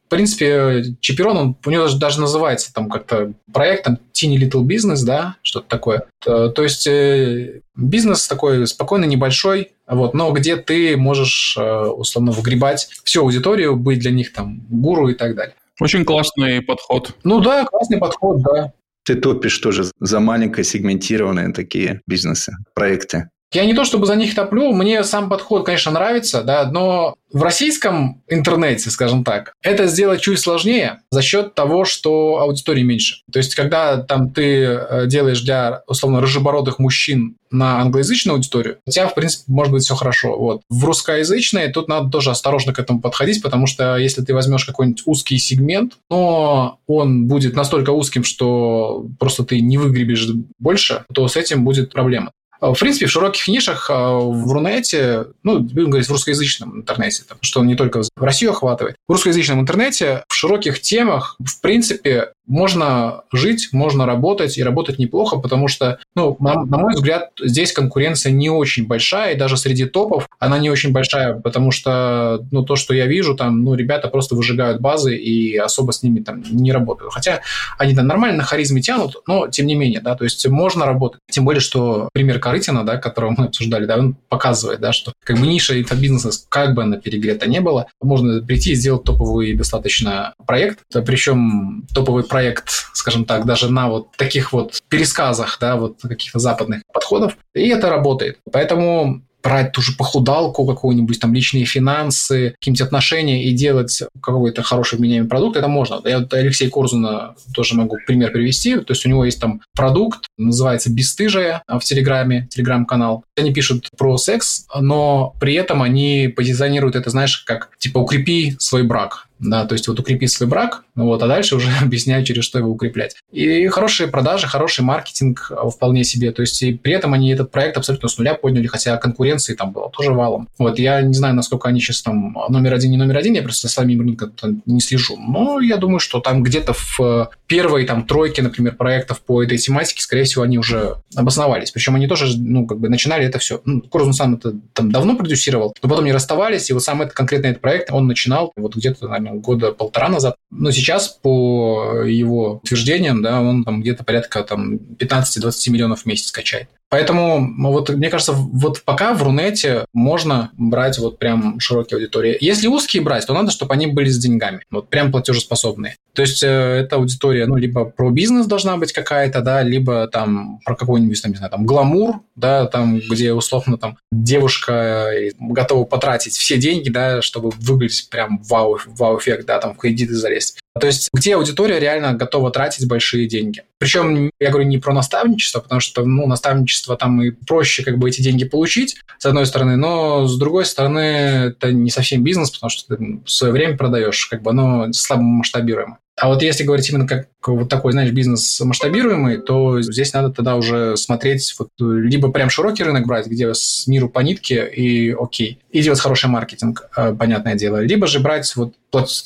[0.06, 5.04] в принципе, Чиперон, он, у него даже, даже называется там как-то проектом Teeny Little Business,
[5.04, 6.04] да, что-то такое.
[6.20, 12.32] То, то есть э, бизнес такой спокойный, небольшой, вот, но где ты можешь э, условно
[12.32, 15.56] выгребать всю аудиторию, быть для них там гуру и так далее.
[15.80, 17.15] Очень классный подход.
[17.24, 18.74] Ну да, классный подход, да.
[19.04, 23.30] Ты топишь тоже за маленькие сегментированные такие бизнесы, проекты.
[23.51, 27.43] Я не то чтобы за них топлю, мне сам подход, конечно, нравится, да, но в
[27.43, 33.17] российском интернете, скажем так, это сделать чуть сложнее за счет того, что аудитории меньше.
[33.31, 38.91] То есть, когда там ты э, делаешь для, условно, рыжебородых мужчин на англоязычную аудиторию, у
[38.91, 40.38] тебя, в принципе, может быть все хорошо.
[40.38, 40.62] Вот.
[40.69, 45.03] В русскоязычной тут надо тоже осторожно к этому подходить, потому что если ты возьмешь какой-нибудь
[45.05, 50.27] узкий сегмент, но он будет настолько узким, что просто ты не выгребешь
[50.58, 52.31] больше, то с этим будет проблема.
[52.60, 57.24] А, в принципе, в широких нишах а, в Рунете, ну, будем говорить, в русскоязычном интернете,
[57.24, 58.96] потому что он не только в Россию охватывает.
[59.08, 65.38] В русскоязычном интернете, в широких темах, в принципе, можно жить, можно работать и работать неплохо,
[65.38, 69.86] потому что, ну, на, на мой взгляд, здесь конкуренция не очень большая, и даже среди
[69.86, 74.10] топов она не очень большая, потому что, ну, то, что я вижу, там, ну, ребята
[74.10, 77.13] просто выжигают базы и особо с ними там не работают.
[77.13, 77.41] Хотя
[77.78, 81.22] они там нормально на харизме тянут, но тем не менее, да, то есть можно работать.
[81.32, 85.39] Тем более, что пример Корытина, да, которого мы обсуждали, да, он показывает, да, что как
[85.39, 90.36] бы ниша инфобизнеса, как бы она перегрета не была, можно прийти и сделать топовый достаточно
[90.45, 96.38] проект, причем топовый проект, скажем так, даже на вот таких вот пересказах, да, вот каких-то
[96.38, 98.38] западных подходов, и это работает.
[98.51, 104.97] Поэтому брать ту же похудалку, какую-нибудь там личные финансы, какие-нибудь отношения и делать какой-то хороший
[104.97, 106.01] вменяемый продукт, это можно.
[106.03, 108.77] Я вот Алексей Корзуна тоже могу пример привести.
[108.77, 113.23] То есть у него есть там продукт, называется «Бестыжие» в Телеграме, Телеграм-канал.
[113.38, 118.81] Они пишут про секс, но при этом они позиционируют это, знаешь, как типа «укрепи свой
[118.81, 119.27] брак».
[119.39, 122.71] Да, то есть вот укрепить свой брак, вот, а дальше уже объясняю, через что его
[122.71, 123.15] укреплять.
[123.32, 126.32] И хорошие продажи, хороший маркетинг а, вполне себе.
[126.32, 129.71] То есть и при этом они этот проект абсолютно с нуля подняли, хотя конкуренции там
[129.71, 130.48] было тоже валом.
[130.58, 133.67] Вот я не знаю, насколько они сейчас там номер один, не номер один, я просто
[133.67, 134.34] с самим рынком
[134.65, 135.17] не слежу.
[135.17, 139.58] Но я думаю, что там где-то в э, первой там тройке, например, проектов по этой
[139.58, 141.71] тематике, скорее всего, они уже обосновались.
[141.71, 143.62] Причем они тоже, ну, как бы начинали это все.
[143.65, 147.13] Ну, Корзун сам это там давно продюсировал, но потом не расставались, и вот сам этот
[147.13, 150.35] конкретный этот проект он начинал вот где-то, года полтора назад.
[150.51, 156.31] Но сейчас, по его утверждениям, да, он там где-то порядка там 15-20 миллионов в месяц
[156.31, 156.69] качает.
[156.89, 162.38] Поэтому, вот, мне кажется, вот пока в Рунете можно брать вот прям широкие аудитории.
[162.39, 165.97] Если узкие брать, то надо, чтобы они были с деньгами, вот прям платежеспособные.
[166.13, 170.59] То есть э, эта аудитория, ну, либо про бизнес должна быть какая-то, да, либо там
[170.63, 176.33] про какой-нибудь, там, не знаю, там, гламур, да, там, где, условно, там, девушка готова потратить
[176.33, 178.77] все деньги, да, чтобы выглядеть прям вау,
[179.15, 180.60] вау-эффект, да, там, в кредиты залезть.
[180.80, 183.63] То есть где аудитория реально готова тратить большие деньги.
[183.78, 188.10] Причем я говорю не про наставничество, потому что ну, наставничество там и проще как бы
[188.10, 192.69] эти деньги получить, с одной стороны, но с другой стороны это не совсем бизнес, потому
[192.69, 195.99] что ты в свое время продаешь, как бы оно слабо масштабируемо.
[196.25, 200.55] А вот если говорить именно как вот такой, знаешь, бизнес масштабируемый, то здесь надо тогда
[200.55, 205.59] уже смотреть, вот, либо прям широкий рынок брать, где с миру по нитке и окей,
[205.69, 208.73] и делать хороший маркетинг, э, понятное дело, либо же брать вот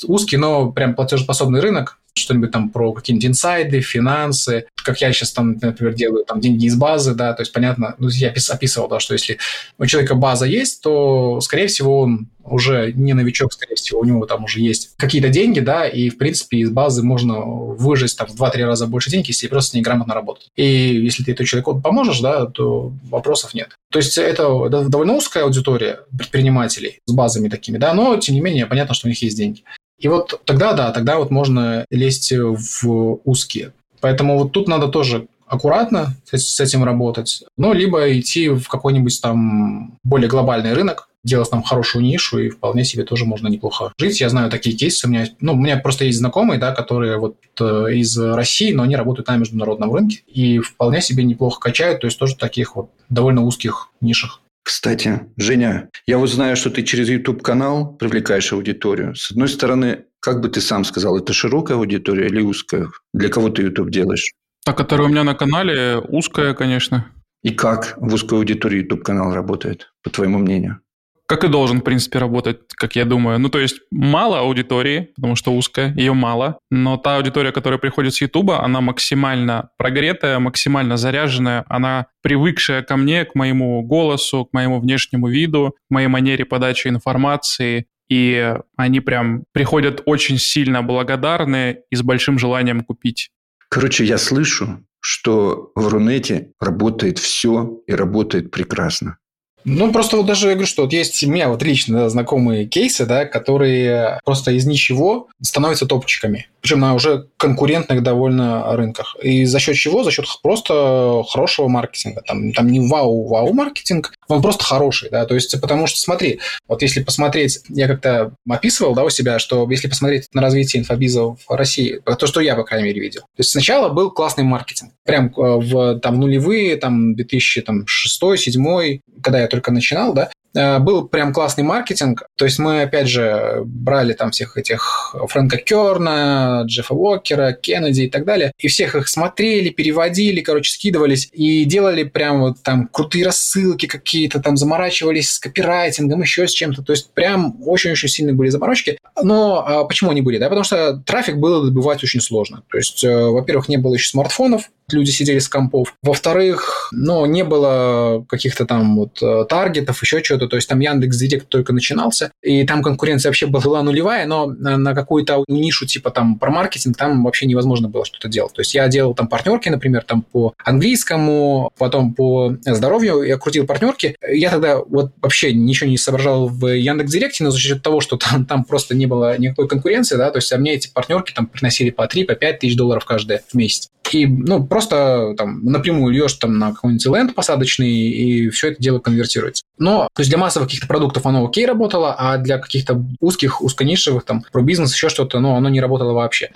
[0.10, 5.58] узкий, но прям платежеспособный рынок, что-нибудь там про какие-нибудь инсайды, финансы, как я сейчас там,
[5.62, 9.14] например, делаю там деньги из базы, да, то есть понятно, ну, я описывал, да, что
[9.14, 9.38] если
[9.78, 14.26] у человека база есть, то, скорее всего, он уже не новичок, скорее всего, у него
[14.26, 18.42] там уже есть какие-то деньги, да, и, в принципе, из базы можно выжить там в
[18.42, 20.48] 2-3 раза больше денег, если просто неграмотно работать.
[20.56, 23.70] И если ты этому человеку поможешь, да, то вопросов нет.
[23.92, 28.66] То есть это довольно узкая аудитория предпринимателей с базами такими, да, но, тем не менее,
[28.66, 29.64] понятно, что у них есть деньги.
[30.00, 33.74] И вот тогда, да, тогда вот можно лезть в узкие.
[34.02, 39.98] Поэтому вот тут надо тоже аккуратно с этим работать, ну, либо идти в какой-нибудь там
[40.04, 44.22] более глобальный рынок, делать там хорошую нишу, и вполне себе тоже можно неплохо жить.
[44.22, 47.36] Я знаю такие кейсы, у меня, ну, у меня просто есть знакомые, да, которые вот
[47.60, 52.08] э, из России, но они работают на международном рынке и вполне себе неплохо качают, то
[52.08, 54.42] есть тоже таких вот довольно узких нишах.
[54.70, 59.16] Кстати, Женя, я вот знаю, что ты через YouTube-канал привлекаешь аудиторию.
[59.16, 62.88] С одной стороны, как бы ты сам сказал, это широкая аудитория или узкая?
[63.12, 64.32] Для кого ты YouTube делаешь?
[64.64, 67.08] Та, которая у меня на канале, узкая, конечно.
[67.42, 70.82] И как в узкой аудитории YouTube-канал работает, по твоему мнению?
[71.30, 73.38] Как и должен, в принципе, работать, как я думаю.
[73.38, 78.16] Ну, то есть мало аудитории, потому что узкая, ее мало, но та аудитория, которая приходит
[78.16, 84.54] с Ютуба, она максимально прогретая, максимально заряженная, она привыкшая ко мне, к моему голосу, к
[84.54, 91.84] моему внешнему виду, к моей манере подачи информации, и они прям приходят очень сильно благодарные
[91.92, 93.30] и с большим желанием купить.
[93.70, 99.20] Короче, я слышу, что в Рунете работает все и работает прекрасно.
[99.66, 102.66] Ну, просто вот даже я говорю, что вот есть у меня вот лично да, знакомые
[102.66, 106.48] кейсы, да, которые просто из ничего становятся топчиками.
[106.62, 109.16] Причем на уже конкурентных довольно рынках.
[109.22, 110.04] И за счет чего?
[110.04, 112.22] За счет просто хорошего маркетинга.
[112.26, 116.82] Там, там не вау-вау маркетинг, он просто хороший, да, то есть потому что смотри, вот
[116.82, 121.38] если посмотреть, я как-то описывал, да, у себя, что если посмотреть на развитие инфобиза в
[121.50, 123.22] России, то, что я, по крайней мере, видел.
[123.22, 124.92] То есть сначала был классный маркетинг.
[125.04, 131.64] Прям э, в там, нулевые, там, 2006-2007, когда я только начинал, да, был прям классный
[131.64, 132.24] маркетинг.
[132.36, 138.10] То есть мы, опять же, брали там всех этих Фрэнка Керна, Джеффа Уокера, Кеннеди и
[138.10, 143.26] так далее, и всех их смотрели, переводили, короче, скидывались и делали прям вот там крутые
[143.26, 146.84] рассылки какие-то, там заморачивались с копирайтингом, еще с чем-то.
[146.84, 148.98] То есть прям очень-очень сильные были заморочки.
[149.22, 150.38] Но а почему они были?
[150.38, 152.64] Да, потому что трафик было добывать очень сложно.
[152.70, 155.96] То есть, э, во-первых, не было еще смартфонов, люди сидели с компов.
[156.04, 161.18] Во-вторых, ну, не было каких-то там вот э, таргетов, еще чего-то, то есть там Яндекс
[161.18, 166.38] Директ только начинался, и там конкуренция вообще была нулевая, но на какую-то нишу типа там
[166.38, 168.54] про маркетинг там вообще невозможно было что-то делать.
[168.54, 173.66] То есть я делал там партнерки, например, там по английскому, потом по здоровью, я крутил
[173.66, 174.16] партнерки.
[174.28, 178.18] Я тогда вот вообще ничего не соображал в Яндекс Директе, но за счет того, что
[178.18, 181.48] там, там просто не было никакой конкуренции, да, то есть а мне эти партнерки там
[181.48, 183.90] приносили по 3, по 5 тысяч долларов каждая в месяц.
[184.14, 189.00] И, ну, просто там напрямую льешь там на какой-нибудь ленд посадочный, и все это дело
[189.00, 189.64] конвертируется.
[189.78, 194.26] Но, то есть для массовых каких-то продуктов оно окей работало, а для каких-то узких, узконишевых,
[194.26, 196.50] там, про бизнес, еще что-то, ну, оно не работало вообще.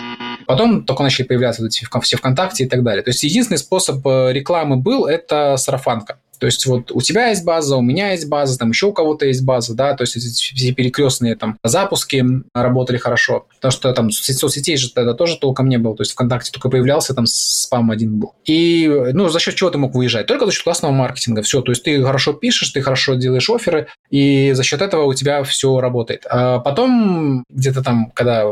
[0.45, 3.03] Потом только начали появляться эти все ВКонтакте и так далее.
[3.03, 6.17] То есть единственный способ э, рекламы был– это сарафанка.
[6.43, 9.25] То есть вот у тебя есть база, у меня есть база, там еще у кого-то
[9.25, 12.21] есть база, да, то есть все перекрестные там запуски
[12.53, 16.51] работали хорошо, потому что там соцсетей же тогда тоже толком не было, то есть ВКонтакте
[16.51, 18.33] только появлялся, там спам один был.
[18.43, 20.27] И, ну, за счет чего ты мог выезжать?
[20.27, 23.87] Только за счет классного маркетинга, все, то есть ты хорошо пишешь, ты хорошо делаешь оферы,
[24.09, 26.25] и за счет этого у тебя все работает.
[26.29, 28.47] А потом где-то там, когда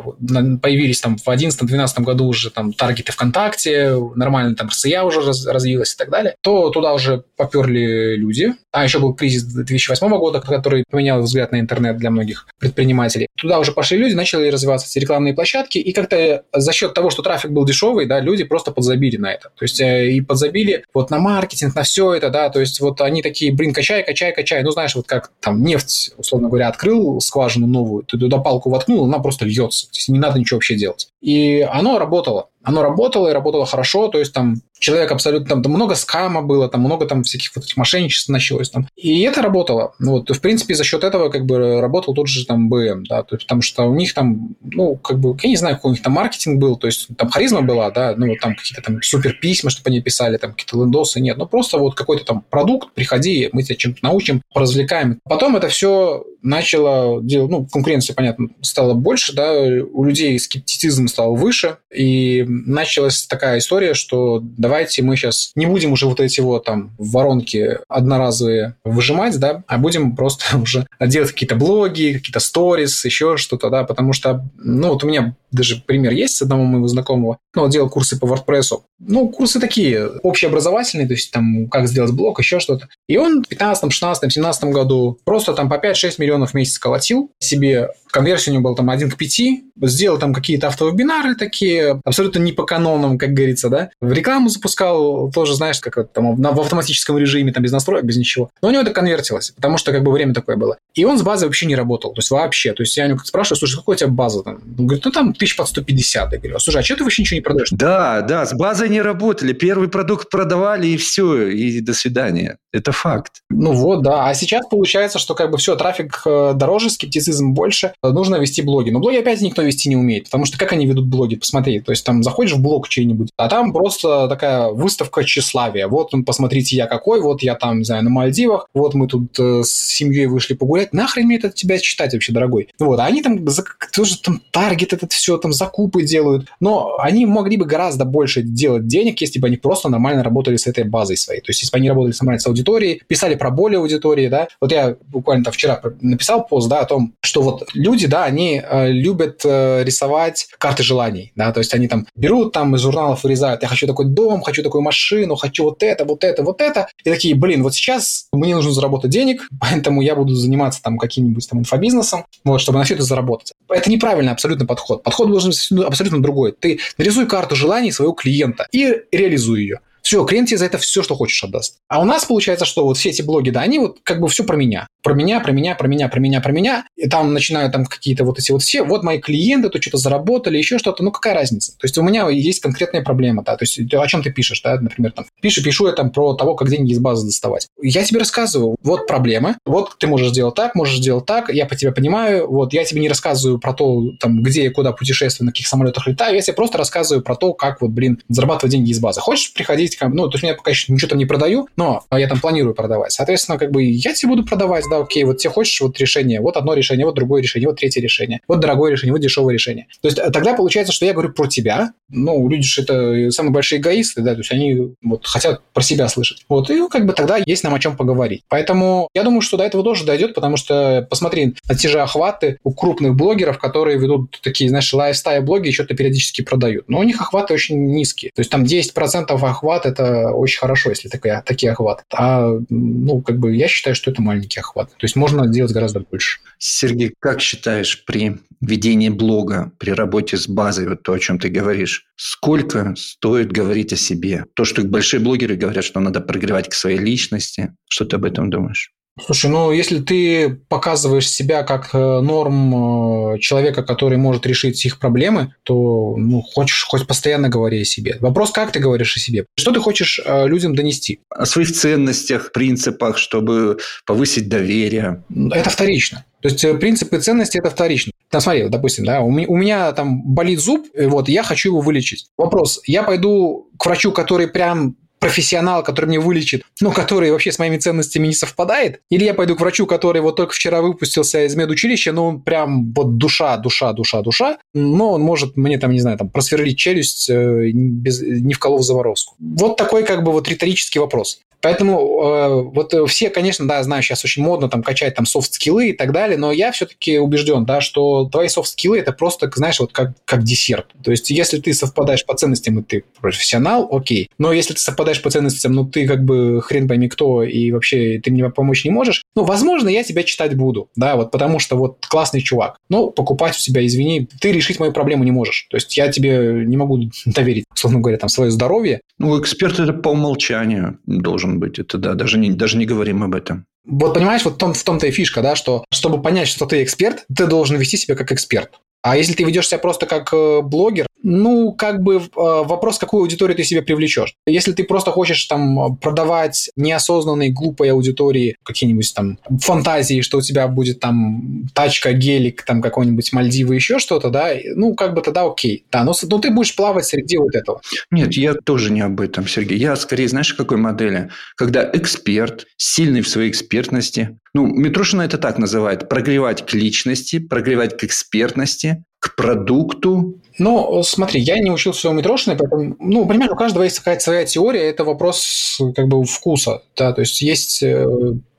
[0.61, 5.93] появились там в 2011-2012 году уже там таргеты ВКонтакте, нормально там РСЯ уже раз, развилась
[5.93, 8.53] и так далее, то туда уже поперли люди.
[8.71, 13.27] А еще был кризис 2008 года, который поменял взгляд на интернет для многих предпринимателей.
[13.37, 17.21] Туда уже пошли люди, начали развиваться эти рекламные площадки, и как-то за счет того, что
[17.21, 19.49] трафик был дешевый, да, люди просто подзабили на это.
[19.55, 23.01] То есть э, и подзабили вот на маркетинг, на все это, да, то есть вот
[23.01, 24.63] они такие, блин, качай, качай, качай.
[24.63, 29.05] Ну, знаешь, вот как там нефть, условно говоря, открыл скважину новую, ты туда палку воткнул,
[29.05, 29.87] она просто льется.
[29.87, 31.09] То есть не надо ничего вообще делать.
[31.21, 35.95] И оно работало оно работало и работало хорошо, то есть там человек абсолютно, там, много
[35.95, 38.87] скама было, там много там всяких вот этих мошенничеств началось там.
[38.95, 39.93] И это работало.
[39.99, 43.35] Вот, в принципе, за счет этого как бы работал тот же там БМ, да, то
[43.35, 46.03] есть, потому что у них там, ну, как бы, я не знаю, какой у них
[46.03, 49.33] там маркетинг был, то есть там харизма была, да, ну, вот там какие-то там супер
[49.33, 53.49] письма, чтобы они писали, там какие-то лендосы, нет, ну, просто вот какой-то там продукт, приходи,
[53.53, 55.19] мы тебя чем-то научим, поразвлекаем.
[55.23, 61.35] Потом это все начало делать, ну, конкуренция, понятно, стала больше, да, у людей скептицизм стал
[61.35, 66.65] выше, и началась такая история, что давайте мы сейчас не будем уже вот эти вот
[66.65, 73.37] там воронки одноразовые выжимать, да, а будем просто уже делать какие-то блоги, какие-то сторис, еще
[73.37, 77.37] что-то, да, потому что, ну, вот у меня даже пример есть с одного моего знакомого,
[77.55, 78.81] ну, делал курсы по WordPress.
[78.99, 82.87] Ну, курсы такие, общеобразовательные, то есть там как сделать блог, еще что-то.
[83.07, 87.31] И он в 15, 16, 17 году просто там по 5-6 миллионов в месяц колотил
[87.39, 89.41] себе конверсия у него была там 1 к 5,
[89.83, 93.89] сделал там какие-то автовебинары такие, абсолютно не по канонам, как говорится, да.
[93.99, 98.51] В рекламу запускал, тоже, знаешь, как там в автоматическом режиме, там без настроек, без ничего.
[98.61, 100.77] Но у него это конвертилось, потому что как бы время такое было.
[100.93, 102.73] И он с базой вообще не работал, то есть вообще.
[102.73, 104.61] То есть я у него спрашиваю, слушай, какой у тебя база там?
[104.77, 106.33] Он говорит, ну там тысяч под 150.
[106.33, 107.69] Я говорю, слушай, а что ты вообще ничего не продаешь?
[107.71, 109.53] Да, да, с базой не работали.
[109.53, 112.57] Первый продукт продавали и все, и до свидания.
[112.73, 113.41] Это факт.
[113.49, 114.27] Ну вот, да.
[114.27, 118.89] А сейчас получается, что как бы все, трафик э, дороже, скептицизм больше, нужно вести блоги.
[118.89, 121.35] Но блоги опять никто вести не умеет, потому что как они ведут блоги?
[121.35, 125.87] Посмотри, то есть там заходишь в блог чей-нибудь, а там просто такая выставка тщеславия.
[125.87, 129.63] Вот, посмотрите, я какой, вот я там, не знаю, на Мальдивах, вот мы тут э,
[129.63, 130.93] с семьей вышли погулять.
[130.93, 132.69] Нахрен мне это тебя читать вообще, дорогой?
[132.79, 133.45] Вот, а они там
[133.93, 136.47] тоже там таргет этот все, там закупы делают.
[136.59, 140.67] Но они могли бы гораздо больше делать денег, если бы они просто нормально работали с
[140.67, 141.41] этой базой своей.
[141.41, 144.47] То есть, если бы они работали с нормальной аудиторией, писали про более аудитории, да.
[144.59, 148.61] Вот я буквально там вчера написал пост, да, о том, что вот люди, да, они
[148.63, 153.23] э, любят э, рисовать карты желаний, да, то есть они там берут там из журналов
[153.23, 156.87] вырезают, я хочу такой дом, хочу такую машину, хочу вот это, вот это, вот это,
[157.03, 161.47] и такие, блин, вот сейчас мне нужно заработать денег, поэтому я буду заниматься там каким-нибудь
[161.49, 163.53] там инфобизнесом, вот, чтобы на все это заработать.
[163.69, 165.03] Это неправильный абсолютно подход.
[165.03, 166.51] Подход должен быть абсолютно другой.
[166.51, 169.79] Ты нарисуй карту желаний своего клиента и реализуй ее.
[170.01, 171.77] Все, клиент тебе за это все, что хочешь, отдаст.
[171.87, 174.43] А у нас получается, что вот все эти блоги, да, они вот как бы все
[174.43, 174.87] про меня.
[175.03, 176.85] Про меня, про меня, про меня, про меня, про меня.
[176.95, 180.57] И там начинают там какие-то вот эти вот все, вот мои клиенты, то что-то заработали,
[180.57, 181.03] еще что-то.
[181.03, 181.73] Ну, какая разница?
[181.73, 184.79] То есть у меня есть конкретная проблема, да, то есть о чем ты пишешь, да,
[184.79, 187.67] например, там, пишу, пишу я там про того, как деньги из базы доставать.
[187.81, 191.75] Я тебе рассказываю, вот проблема, вот ты можешь сделать так, можешь сделать так, я по
[191.75, 195.51] тебе понимаю, вот я тебе не рассказываю про то, там, где и куда путешествую, на
[195.51, 198.99] каких самолетах летаю, я тебе просто рассказываю про то, как вот, блин, зарабатывать деньги из
[198.99, 199.21] базы.
[199.21, 202.27] Хочешь приходить есть, ну, то есть я пока еще ничего там не продаю, но я
[202.27, 203.11] там планирую продавать.
[203.11, 206.57] Соответственно, как бы я тебе буду продавать, да, окей, вот тебе хочешь вот решение, вот
[206.57, 209.87] одно решение, вот другое решение, вот третье решение, вот дорогое решение, вот дешевое решение.
[210.01, 213.53] То есть э, тогда получается, что я говорю про тебя, ну, люди же это самые
[213.53, 216.43] большие эгоисты, да, то есть они вот хотят про себя слышать.
[216.49, 218.43] Вот, и как бы тогда есть нам о чем поговорить.
[218.49, 222.59] Поэтому я думаю, что до этого тоже дойдет, потому что посмотри на те же охваты
[222.63, 226.85] у крупных блогеров, которые ведут такие, знаешь, лайфстайл-блоги что-то периодически продают.
[226.87, 228.31] Но у них охваты очень низкие.
[228.35, 232.03] То есть там 10% охват– это очень хорошо, если такие, такие охваты.
[232.13, 234.89] А, ну, как бы я считаю, что это маленький охват.
[234.89, 236.39] То есть можно делать гораздо больше.
[236.57, 241.49] Сергей, как считаешь, при ведении блога, при работе с базой, вот то, о чем ты
[241.49, 244.45] говоришь, сколько стоит говорить о себе?
[244.53, 247.75] То, что большие блогеры говорят, что надо прогревать к своей личности.
[247.89, 248.93] Что ты об этом думаешь?
[249.19, 254.99] Слушай, ну если ты показываешь себя как э, норм э, человека, который может решить их
[254.99, 258.17] проблемы, то ну, хочешь хоть постоянно говори о себе.
[258.21, 259.45] Вопрос, как ты говоришь о себе?
[259.57, 261.19] Что ты хочешь э, людям донести?
[261.29, 265.23] О своих ценностях, принципах, чтобы повысить доверие.
[265.51, 266.23] Это вторично.
[266.41, 268.13] То есть принципы ценности это вторично.
[268.29, 271.81] Там, смотри, допустим, да, у меня, у меня там болит зуб, вот, я хочу его
[271.81, 272.27] вылечить.
[272.37, 277.59] Вопрос, я пойду к врачу, который прям профессионал, который мне вылечит, но который вообще с
[277.59, 281.55] моими ценностями не совпадает, или я пойду к врачу, который вот только вчера выпустился из
[281.55, 285.99] медучилища, но он прям вот душа, душа, душа, душа, но он может мне там, не
[285.99, 289.35] знаю, там просверлить челюсть, э, без, не вколов заморозку.
[289.39, 291.39] Вот такой как бы вот риторический вопрос.
[291.61, 295.93] Поэтому э, вот все, конечно, да, знаю, сейчас очень модно там качать там софт-скиллы и
[295.93, 300.11] так далее, но я все-таки убежден, да, что твои софт-скиллы это просто, знаешь, вот как,
[300.25, 300.87] как десерт.
[301.03, 304.29] То есть, если ты совпадаешь по ценностям, и ты профессионал, окей.
[304.37, 308.19] Но если ты совпадаешь по ценностям, ну, ты как бы хрен пойми кто, и вообще
[308.23, 311.75] ты мне помочь не можешь, ну, возможно, я тебя читать буду, да, вот потому что
[311.75, 312.77] вот классный чувак.
[312.89, 315.67] Но покупать у себя, извини, ты решить мою проблему не можешь.
[315.69, 319.01] То есть, я тебе не могу доверить, условно говоря, там, свое здоровье.
[319.19, 321.79] Ну, эксперт это по умолчанию должен должен быть.
[321.79, 323.65] Это да, даже не, даже не говорим об этом.
[323.85, 326.83] Вот понимаешь, вот в, том, в том-то и фишка, да, что чтобы понять, что ты
[326.83, 328.79] эксперт, ты должен вести себя как эксперт.
[329.03, 333.21] А если ты ведешь себя просто как э, блогер, ну, как бы э, вопрос, какую
[333.21, 334.35] аудиторию ты себе привлечешь.
[334.45, 340.67] Если ты просто хочешь там продавать неосознанной, глупой аудитории какие-нибудь там фантазии, что у тебя
[340.67, 345.85] будет там тачка, гелик, там какой-нибудь Мальдивы, еще что-то, да, ну, как бы тогда окей.
[345.91, 347.81] Да, но, но ты будешь плавать среди вот этого.
[348.09, 349.77] Нет, я тоже не об этом, Сергей.
[349.77, 351.29] Я скорее, знаешь, какой модели?
[351.55, 357.97] Когда эксперт, сильный в своей экспертности, ну, Митрушина это так называет, прогревать к личности, прогревать
[357.97, 363.55] к экспертности, к продукту, ну, смотри, я не учился у Митрошиной, поэтому, ну, понимаешь, у
[363.55, 368.07] каждого есть какая-то своя теория, это вопрос как бы вкуса, да, то есть есть э,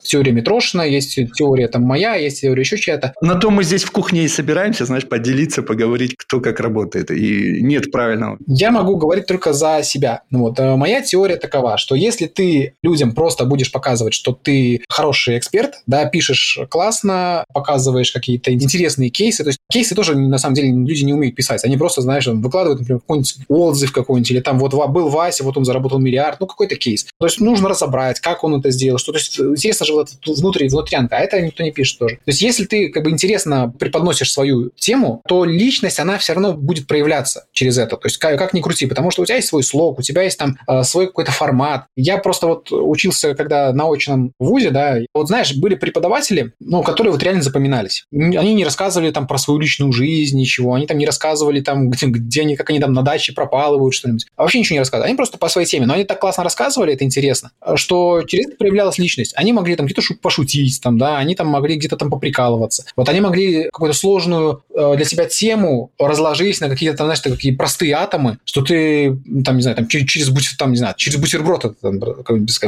[0.03, 3.15] теория Митрошина, есть теория там моя, есть теория еще чья-то.
[3.21, 7.11] На то мы здесь в кухне и собираемся, знаешь, поделиться, поговорить, кто как работает.
[7.11, 8.39] И нет правильного.
[8.47, 10.23] Я могу говорить только за себя.
[10.31, 10.59] Ну вот.
[10.59, 15.75] Э, моя теория такова, что если ты людям просто будешь показывать, что ты хороший эксперт,
[15.87, 21.05] да, пишешь классно, показываешь какие-то интересные кейсы, то есть кейсы тоже, на самом деле, люди
[21.05, 21.65] не умеют писать.
[21.65, 25.65] Они просто, знаешь, выкладывают, например, какой-нибудь отзыв какой-нибудь, или там вот был Вася, вот он
[25.65, 27.07] заработал миллиард, ну, какой-то кейс.
[27.19, 30.39] То есть нужно разобрать, как он это сделал, что, то есть интересно же же вот
[30.39, 32.17] внутри, внутрянка, а это никто не пишет тоже.
[32.17, 36.55] То есть если ты как бы интересно преподносишь свою тему, то личность, она все равно
[36.55, 37.97] будет проявляться через это.
[37.97, 40.23] То есть как, как ни крути, потому что у тебя есть свой слог, у тебя
[40.23, 41.87] есть там э, свой какой-то формат.
[41.97, 47.13] Я просто вот учился, когда на очном вузе, да, вот знаешь, были преподаватели, ну, которые
[47.13, 48.07] вот реально запоминались.
[48.13, 52.07] Они не рассказывали там про свою личную жизнь, ничего, они там не рассказывали там, где,
[52.07, 54.27] где они, как они там на даче пропалывают что-нибудь.
[54.37, 55.09] А вообще ничего не рассказывали.
[55.09, 55.87] Они просто по своей теме.
[55.87, 59.33] Но они так классно рассказывали, это интересно, что через это проявлялась личность.
[59.37, 62.85] Они могли там где-то пошутить, там, да, они там могли где-то там поприкалываться.
[62.97, 67.57] Вот они могли какую-то сложную э, для себя тему разложить на какие-то там, знаешь, такие
[67.57, 71.77] простые атомы, что ты, там, не знаю, там, через, через, там, не знаю, через бутерброд,
[71.81, 72.01] там,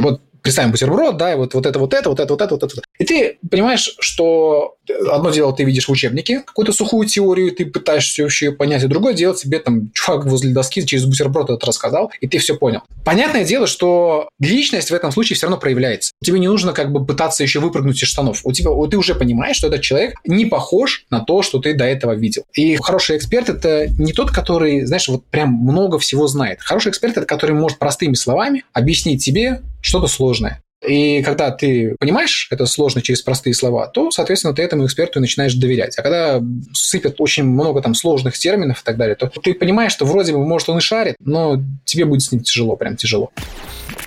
[0.03, 2.63] вот представим бутерброд, да, и вот, вот это, вот это, вот это, вот это, вот
[2.63, 2.83] это.
[2.99, 4.77] И ты понимаешь, что
[5.11, 9.15] одно дело ты видишь в учебнике какую-то сухую теорию, ты пытаешься вообще понять, и другое
[9.15, 12.83] дело тебе там чувак возле доски через бутерброд это рассказал, и ты все понял.
[13.07, 16.13] Понятное дело, что личность в этом случае все равно проявляется.
[16.23, 18.43] Тебе не нужно как бы пытаться еще выпрыгнуть из штанов.
[18.45, 21.85] У тебя, ты уже понимаешь, что этот человек не похож на то, что ты до
[21.85, 22.45] этого видел.
[22.53, 26.59] И хороший эксперт это не тот, который, знаешь, вот прям много всего знает.
[26.61, 30.63] Хороший эксперт это который может простыми словами объяснить тебе что-то сложное.
[30.87, 35.55] И когда ты понимаешь это сложно через простые слова, то, соответственно, ты этому эксперту начинаешь
[35.55, 35.99] доверять.
[35.99, 40.05] А когда сыпят очень много там сложных терминов и так далее, то ты понимаешь, что
[40.05, 43.31] вроде бы, может, он и шарит, но тебе будет с ним тяжело, прям тяжело.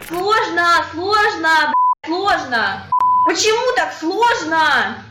[0.07, 1.73] Сложно, сложно,
[2.05, 2.83] сложно.
[3.27, 5.03] Почему так сложно?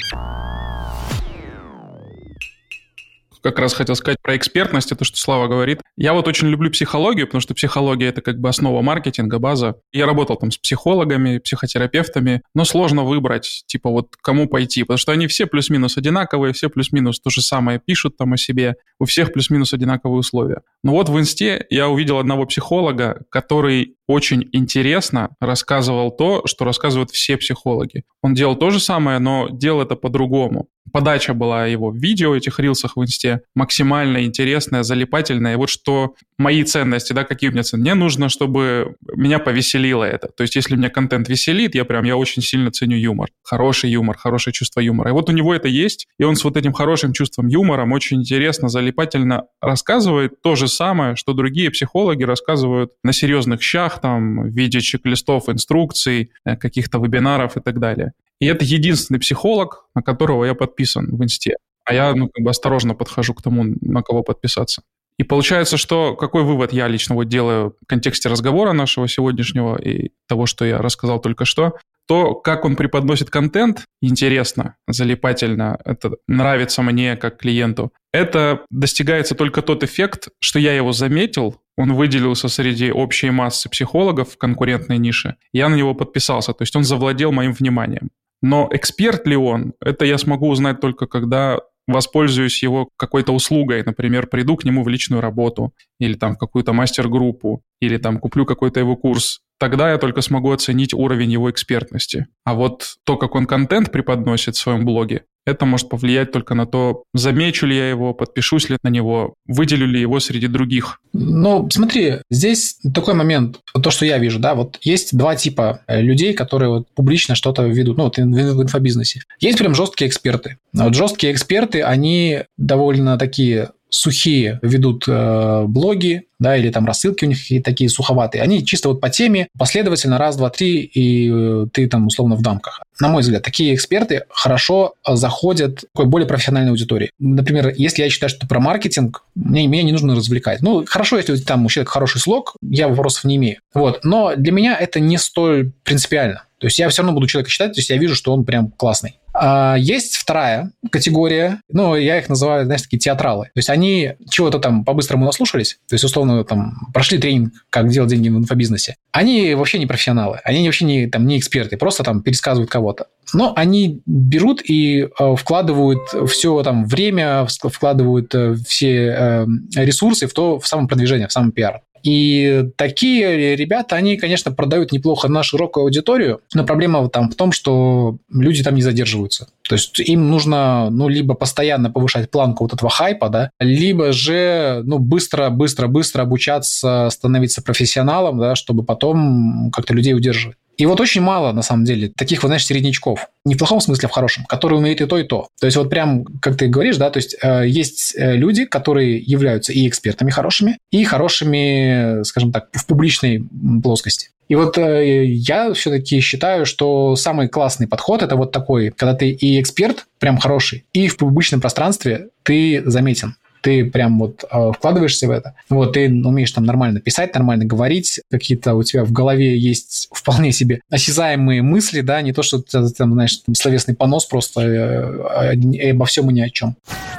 [3.47, 5.81] Как раз хотел сказать про экспертность, это что Слава говорит.
[5.97, 9.77] Я вот очень люблю психологию, потому что психология— это как бы основа маркетинга, база.
[9.93, 15.13] Я работал там с психологами, психотерапевтами, но сложно выбрать, типа вот кому пойти, потому что
[15.13, 19.33] они все плюс-минус одинаковые, все плюс-минус то же самое пишут там о себе, у всех
[19.33, 20.63] плюс-минус одинаковые условия.
[20.83, 27.11] Но вот в инсте я увидел одного психолога, который очень интересно рассказывал то, что рассказывают
[27.11, 28.05] все психологи.
[28.23, 30.69] Он делал то же самое, но делал это по-другому.
[30.93, 35.55] Подача была его в видео, этих рилсах в инсте, максимально интересная, залипательная.
[35.55, 37.91] И вот что мои ценности, да, какие у меня ценности.
[37.91, 40.29] Мне нужно, чтобы меня повеселило это.
[40.29, 43.29] То есть если меня контент веселит, я прям, я очень сильно ценю юмор.
[43.43, 45.11] Хороший юмор, хорошее чувство юмора.
[45.11, 48.19] И вот у него это есть, и он с вот этим хорошим чувством юмора очень
[48.19, 54.55] интересно, залипательно рассказывает то же самое, что другие психологи рассказывают на серьезных щах, там, в
[54.55, 58.13] виде чек-листов, инструкций, э, каких-то вебинаров и так далее.
[58.41, 61.57] И это единственный психолог, на которого я подписан в инсте.
[61.85, 64.83] А я, ну, как бы осторожно подхожу к тому, на кого подписаться.
[65.19, 70.11] И получается, что какой вывод я лично вот делаю в контексте разговора нашего сегодняшнего и
[70.29, 71.77] того, что я рассказал только что,
[72.07, 77.93] то, как он преподносит контент, интересно, залипательно, это нравится мне как клиенту.
[78.13, 84.33] Это достигается только тот эффект, что я его заметил, он выделился среди общей массы психологов
[84.33, 88.11] в конкурентной нише, я на него подписался, то есть он завладел моим вниманием.
[88.43, 94.27] Но эксперт ли он, это я смогу узнать только когда воспользуюсь его какой-то услугой, например,
[94.27, 98.81] приду к нему в личную работу или там в какую-то мастер-группу, или там куплю какой-то
[98.81, 102.27] его курс, тогда я только смогу оценить уровень его экспертности.
[102.45, 106.67] А вот то, как он контент преподносит в своем блоге, это может повлиять только на
[106.67, 111.01] то, замечу ли я его, подпишусь ли на него, выделю ли его среди других.
[111.13, 116.03] Ну, смотри, здесь такой момент, то, что я вижу, да, вот есть два типа э,
[116.03, 119.21] людей, которые вот публично что-то ведут, ну, вот в инфобизнесе.
[119.39, 120.59] Есть прям жесткие эксперты.
[120.73, 127.29] Вот жесткие эксперты, они довольно такие сухие ведут э, блоги, да, или там рассылки у
[127.29, 128.43] них такие суховатые.
[128.43, 132.43] Они чисто вот по теме, последовательно раз, два, три, и э, ты там условно в
[132.43, 132.83] дамках.
[133.01, 137.11] На мой взгляд, такие эксперты хорошо заходят такой более профессиональной аудитории.
[137.19, 140.63] Например, если я считаю, что про маркетинг, мне, меня не нужно развлекать.
[140.63, 143.59] Ну, хорошо, если там у человека хороший слог, я вопросов не имею.
[143.75, 144.05] Вот.
[144.05, 146.45] Но для меня это не столь принципиально.
[146.59, 148.71] То есть я все равно буду человека считать, то есть я вижу, что он прям
[148.71, 149.19] классный.
[149.39, 153.47] А есть вторая категория, ну, я их называю, знаешь, такие театралы.
[153.47, 158.11] То есть они чего-то там по-быстрому наслушались, то есть, условно, там, прошли тренинг, как делать
[158.11, 158.97] деньги в инфобизнесе.
[159.13, 163.07] Они вообще не профессионалы, они вообще не, там, не эксперты, просто там пересказывают кого-то.
[163.35, 170.33] Но они берут и э, вкладывают все там время, вкладывают э, все э, ресурсы в
[170.33, 171.83] то, в самопродвижение, в самый пиар.
[172.07, 177.51] И такие ребята, они, конечно, продают неплохо на широкую аудиторию, но проблема там в том,
[177.51, 179.49] что люди там не задерживаются.
[179.69, 184.83] То есть им нужно, ну, либо постоянно повышать планку вот этого хайпа, да, либо же,
[184.85, 190.57] ну, быстро, быстро, быстро обучаться, становиться профессионалом, да, чтобы потом как-то людей удерживать.
[190.77, 193.29] И вот очень мало, на самом деле, таких, вот, знаешь, середнячков.
[193.45, 195.49] Не в плохом смысле, а в хорошем, которые умеют и то, и то.
[195.59, 199.19] То есть вот прям, как ты говоришь, да, то есть э, есть э, люди, которые
[199.19, 203.43] являются и экспертами хорошими, и хорошими, скажем так, в публичной
[203.83, 204.31] плоскости.
[204.49, 209.31] И вот э, я все-таки считаю, что самый классный подход это вот такой, когда ты
[209.31, 213.37] и эксперт прям хороший, и в публичном пространстве ты заметен
[213.67, 218.21] ты прям вот э, вкладываешься в это, вот, ты умеешь там нормально писать, нормально говорить,
[218.31, 222.89] какие-то у тебя в голове есть вполне себе осязаемые мысли, да, не то, что ты
[222.91, 226.77] там, знаешь, там, словесный понос просто э, э, обо всем и ни о чем.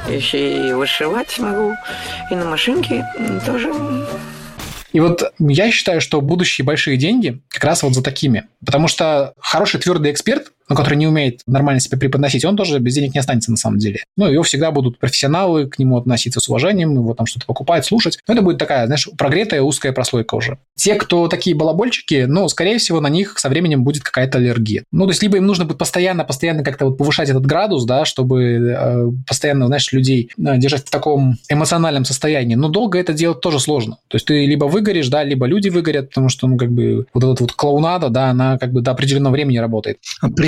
[0.09, 1.73] Еще и вышивать могу,
[2.31, 3.05] и на машинке
[3.45, 3.73] тоже
[4.93, 8.45] и вот я считаю, что будущие большие деньги как раз вот за такими.
[8.65, 12.95] Потому что хороший твердый эксперт, но который не умеет нормально себя преподносить, он тоже без
[12.95, 14.03] денег не останется на самом деле.
[14.15, 18.19] Ну, его всегда будут профессионалы к нему относиться с уважением, его там что-то покупать, слушать.
[18.27, 20.57] Но это будет такая, знаешь, прогретая узкая прослойка уже.
[20.75, 24.83] Те, кто такие балабольчики, ну, скорее всего, на них со временем будет какая-то аллергия.
[24.91, 28.05] Ну, то есть, либо им нужно будет постоянно, постоянно как-то вот повышать этот градус, да,
[28.05, 32.55] чтобы э, постоянно, знаешь, людей э, держать в таком эмоциональном состоянии.
[32.55, 33.97] Но долго это делать тоже сложно.
[34.07, 37.23] То есть, ты либо выгоришь, да, либо люди выгорят, потому что, ну, как бы, вот
[37.23, 39.97] эта вот клоунада, да, она как бы до определенного времени работает.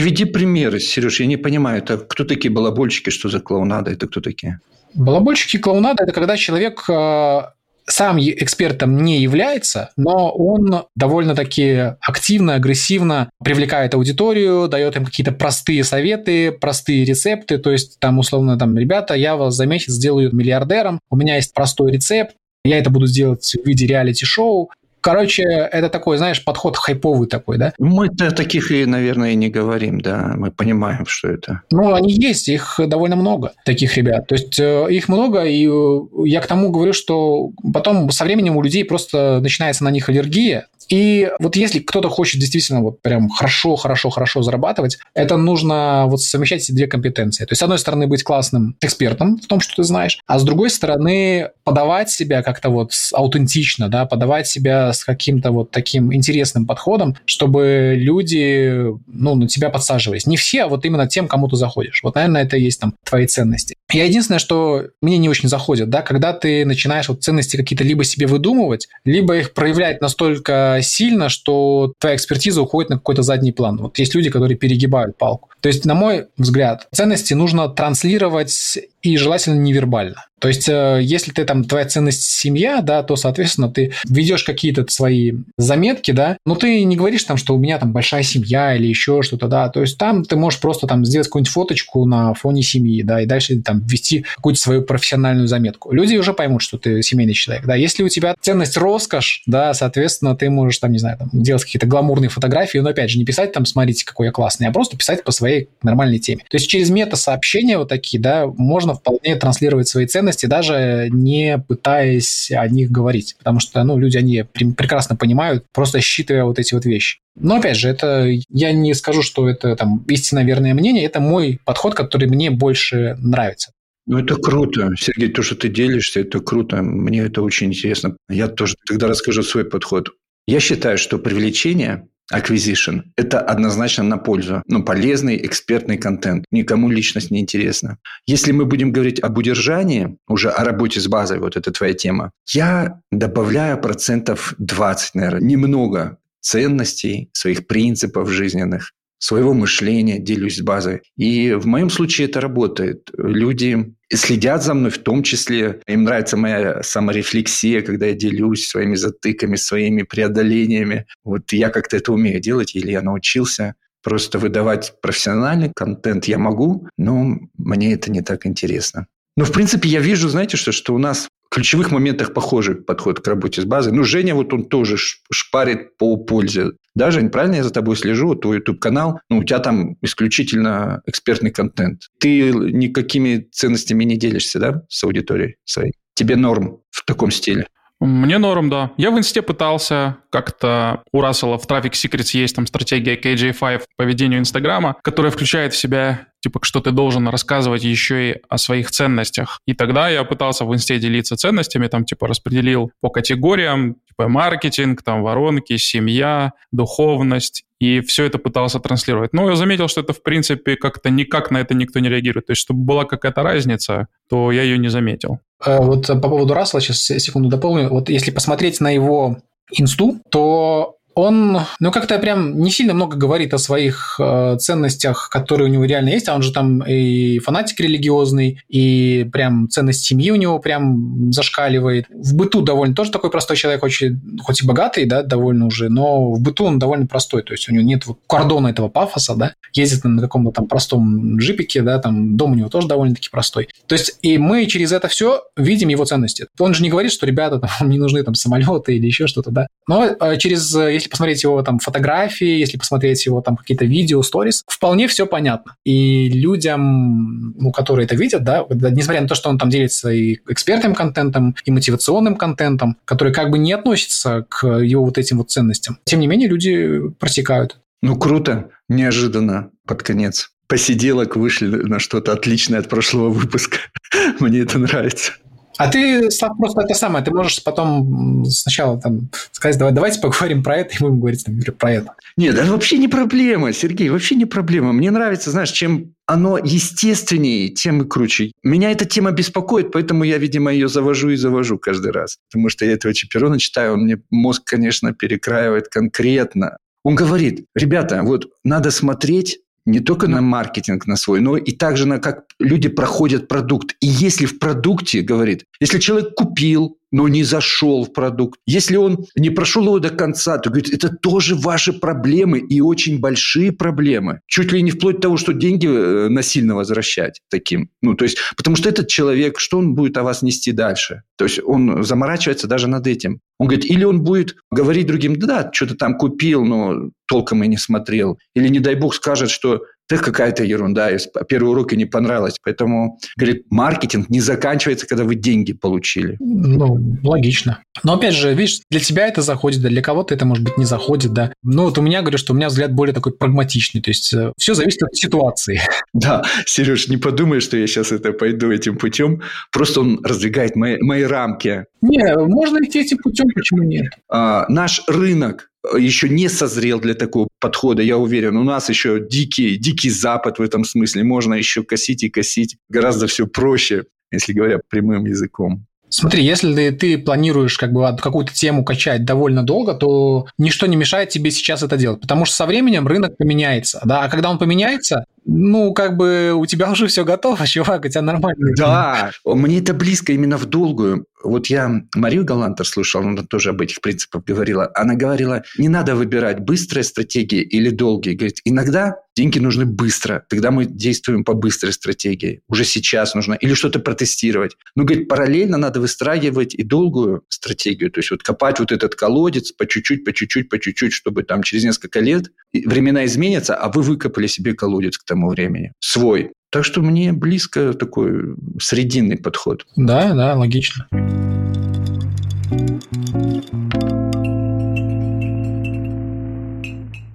[0.10, 4.22] Приведи примеры, Сереж, я не понимаю, это кто такие балабольчики, что за клоунада, это кто
[4.22, 4.60] такие?
[4.96, 7.42] Балабольщики клоунада– это когда человек э,
[7.86, 15.84] сам экспертом не является, но он довольно-таки активно, агрессивно привлекает аудиторию, дает им какие-то простые
[15.84, 21.02] советы, простые рецепты, то есть там условно там, ребята, я вас за месяц сделаю миллиардером,
[21.12, 22.34] у меня есть простой рецепт,
[22.66, 24.72] я это буду сделать в виде реалити-шоу,
[25.02, 27.74] Короче, это такой, знаешь, подход хайповый такой, да?
[27.78, 30.34] Мы-то таких и, наверное, и не говорим, да.
[30.36, 31.62] Мы понимаем, что это.
[31.72, 34.28] Ну, они есть, их довольно много, таких ребят.
[34.28, 38.58] То есть э, их много, и э, я к тому говорю, что потом со временем
[38.58, 43.30] у людей просто начинается на них аллергия, и вот если кто-то хочет действительно вот прям
[43.30, 47.46] хорошо, хорошо, хорошо зарабатывать, это нужно вот совмещать эти две компетенции.
[47.46, 50.44] То есть, с одной стороны, быть классным экспертом в том, что ты знаешь, а с
[50.44, 56.66] другой стороны, подавать себя как-то вот аутентично, да, подавать себя с каким-то вот таким интересным
[56.66, 60.26] подходом, чтобы люди, ну, на тебя подсаживались.
[60.26, 62.02] Не все, а вот именно тем, кому ты заходишь.
[62.04, 63.76] Вот, наверное, это и есть там твои ценности.
[63.92, 68.04] Я единственное, что мне не очень заходит, да, когда ты начинаешь вот ценности какие-то либо
[68.04, 73.78] себе выдумывать, либо их проявлять настолько сильно, что твоя экспертиза уходит на какой-то задний план.
[73.78, 75.50] Вот есть люди, которые перегибают палку.
[75.62, 80.26] То есть, на мой взгляд, ценности нужно транслировать и желательно невербально.
[80.40, 84.86] То есть, э, если ты там, твоя ценность семья, да, то, соответственно, ты ведешь какие-то
[84.90, 88.88] свои заметки, да, но ты не говоришь там, что у меня там большая семья или
[88.88, 92.62] еще что-то, да, то есть там ты можешь просто там сделать какую-нибудь фоточку на фоне
[92.62, 95.92] семьи, да, и дальше там ввести какую-то свою профессиональную заметку.
[95.92, 97.76] Люди уже поймут, что ты семейный человек, да.
[97.76, 101.88] Если у тебя ценность роскошь, да, соответственно, ты можешь там, не знаю, там, делать какие-то
[101.88, 105.24] гламурные фотографии, но, опять же, не писать там, смотрите, какой я классный, а просто писать
[105.24, 106.44] по своей нормальной теме.
[106.50, 112.52] То есть через мета-сообщения вот такие, да, можно вполне транслировать свои ценности, даже не пытаясь
[112.52, 113.36] о них говорить.
[113.38, 117.20] Потому что, ну, люди, они прекрасно понимают, просто считывая вот эти вот вещи.
[117.36, 121.60] Но, опять же, это я не скажу, что это там истинно верное мнение, это мой
[121.66, 123.72] подход, который мне больше нравится.
[124.06, 124.90] Ну, это круто.
[124.98, 126.82] Сергей, то, что ты делишься, это круто.
[126.82, 128.18] Мне это очень интересно.
[128.28, 130.10] Я тоже тогда расскажу свой подход.
[130.48, 133.02] Я считаю, что привлечение acquisition.
[133.16, 134.62] Это однозначно на пользу.
[134.68, 136.46] Ну, полезный экспертный контент.
[136.52, 137.98] Никому личность не интересна.
[138.26, 142.32] Если мы будем говорить об удержании, уже о работе с базой, вот это твоя тема,
[142.48, 151.02] я добавляю процентов 20, наверное, немного ценностей, своих принципов жизненных своего мышления, делюсь базой.
[151.18, 153.10] И в моем случае это работает.
[153.18, 155.82] Люди следят за мной в том числе.
[155.88, 161.06] Им нравится моя саморефлексия, когда я делюсь своими затыками, своими преодолениями.
[161.24, 163.76] Вот я как-то это умею делать, или я научился.
[164.02, 169.08] Просто выдавать профессиональный контент я могу, но мне это не так интересно.
[169.36, 173.28] Но, в принципе, я вижу, знаете что, что у нас ключевых моментах похожий подход к
[173.28, 173.94] работе с базой.
[173.94, 176.72] Ну, Женя вот он тоже шпарит по пользе.
[176.96, 178.36] Да, Жень, правильно я за тобой слежу?
[178.36, 182.04] Твой YouTube-канал, ну, у тебя там исключительно экспертный контент.
[182.20, 185.94] Ты никакими ценностями не делишься, да, с аудиторией своей?
[186.14, 187.68] Тебе норм в таком стиле?
[188.00, 188.92] Мне норм, да.
[188.98, 191.04] Я в инсте пытался как-то...
[191.12, 195.78] У Рассела в Traffic Secrets есть там стратегия KJ5 по ведению Инстаграма, которая включает в
[195.78, 199.60] себя типа, что ты должен рассказывать еще и о своих ценностях.
[199.66, 205.04] И тогда я пытался в инсте делиться ценностями, там, типа, распределил по категориям, типа, маркетинг,
[205.04, 209.34] там, воронки, семья, духовность, и все это пытался транслировать.
[209.34, 212.48] Но я заметил, что это, в принципе, как-то никак на это никто не реагирует.
[212.48, 215.40] То есть, чтобы была какая-то разница, то я ее не заметил.
[215.66, 217.90] Э, вот по поводу Рассела, сейчас секунду дополню.
[217.90, 219.38] Вот если посмотреть на его
[219.72, 225.70] инсту, то он, ну, как-то прям не сильно много говорит о своих э, ценностях, которые
[225.70, 230.32] у него реально есть, а он же там и фанатик религиозный, и прям ценность семьи
[230.32, 232.06] у него прям зашкаливает.
[232.10, 236.32] В быту довольно тоже такой простой человек, очень, хоть и богатый, да, довольно уже, но
[236.32, 239.54] в быту он довольно простой, то есть у него нет вот кордона этого пафоса, да,
[239.74, 243.68] ездит на каком-то там простом джипике, да, там дом у него тоже довольно-таки простой.
[243.88, 246.48] То есть и мы через это все видим его ценности.
[246.60, 249.68] Он же не говорит, что ребята, там, не нужны там самолеты или еще что-то, да,
[249.86, 254.22] но э, через, если если посмотреть его там фотографии, если посмотреть его там какие-то видео,
[254.22, 255.76] сторис, вполне все понятно.
[255.84, 260.38] И людям, ну, которые это видят, да, несмотря на то, что он там делится и
[260.48, 265.50] экспертным контентом, и мотивационным контентом, который как бы не относится к его вот этим вот
[265.50, 267.78] ценностям, тем не менее люди просекают.
[268.02, 273.78] Ну, круто, неожиданно под конец посиделок вышли на что-то отличное от прошлого выпуска.
[274.40, 275.34] Мне это нравится.
[275.80, 280.62] А ты, Слав, просто это самое, ты можешь потом сначала там сказать, давай, давайте поговорим
[280.62, 282.16] про это, и будем говорить там, про это.
[282.36, 284.92] Нет, это вообще не проблема, Сергей, вообще не проблема.
[284.92, 288.52] Мне нравится, знаешь, чем оно естественнее, тем и круче.
[288.62, 292.40] Меня эта тема беспокоит, поэтому я, видимо, ее завожу и завожу каждый раз.
[292.52, 296.78] Потому что я этого Чаперона читаю, он мне мозг, конечно, перекраивает конкретно.
[297.06, 299.60] Он говорит, ребята, вот надо смотреть
[299.90, 303.96] не только на маркетинг на свой, но и также на как люди проходят продукт.
[304.00, 309.26] И если в продукте, говорит, если человек купил, но не зашел в продукт, если он
[309.36, 314.42] не прошел его до конца, то говорит, это тоже ваши проблемы и очень большие проблемы.
[314.48, 317.90] Чуть ли не вплоть до того, что деньги э, насильно возвращать таким.
[318.02, 321.24] Ну, то есть, потому что этот человек, что он будет о вас нести дальше?
[321.38, 323.40] То есть, он заморачивается даже над этим.
[323.58, 327.78] Он говорит, или он будет говорить другим, да, что-то там купил, но толком и не
[327.78, 328.40] смотрел.
[328.56, 331.12] Или, не дай бог, скажет, что да какая-то ерунда,
[331.48, 332.56] первый урок и не понравилось.
[332.64, 336.36] Поэтому, говорит, маркетинг не заканчивается, когда вы деньги получили.
[336.40, 337.84] Ну, логично.
[338.04, 340.86] Но опять же, видишь, для тебя это заходит, да, для кого-то это, может быть, не
[340.86, 341.54] заходит, да.
[341.64, 344.54] Ну, вот у меня, говорю, что у меня взгляд более такой прагматичный, то есть э,
[344.58, 345.82] все зависит от ситуации.
[346.12, 349.44] Да, Сереж, не подумай, что я сейчас это пойду этим путем.
[349.72, 351.86] Просто он раздвигает мои, мои рамки.
[352.02, 354.14] Не, можно идти этим путем, почему нет?
[354.28, 358.58] А, наш рынок еще не созрел для такого подхода, я уверен.
[358.58, 361.24] У нас еще дикий, дикий запад в этом смысле.
[361.24, 362.78] Можно еще косить и косить.
[362.90, 365.86] Гораздо все проще, если говоря прямым языком.
[366.10, 371.30] Смотри, если ты, планируешь как бы какую-то тему качать довольно долго, то ничто не мешает
[371.30, 375.26] тебе сейчас это делать, потому что со временем рынок поменяется, да, а когда он поменяется,
[375.46, 378.74] ну, как бы у тебя уже все готово, чувак, у тебя нормально.
[378.76, 381.26] Да, мне это близко именно в долгую.
[381.42, 384.92] Вот я Марию Галантер слушал, она тоже об этих принципах говорила.
[384.94, 388.34] Она говорила, не надо выбирать быстрые стратегии или долгие.
[388.34, 390.46] Говорит, иногда деньги нужны быстро.
[390.50, 392.62] Тогда мы действуем по быстрой стратегии.
[392.68, 393.54] Уже сейчас нужно.
[393.54, 394.76] Или что-то протестировать.
[394.96, 398.12] Но, говорит, параллельно надо выстраивать и долгую стратегию.
[398.12, 401.64] То есть вот копать вот этот колодец по чуть-чуть, по чуть-чуть, по чуть-чуть, чтобы там
[401.64, 405.94] через несколько лет времена изменятся, а вы выкопали себе колодец к тому времени.
[406.00, 406.52] Свой.
[406.72, 409.86] Так что мне близко такой срединный подход.
[409.96, 411.08] Да, да, логично.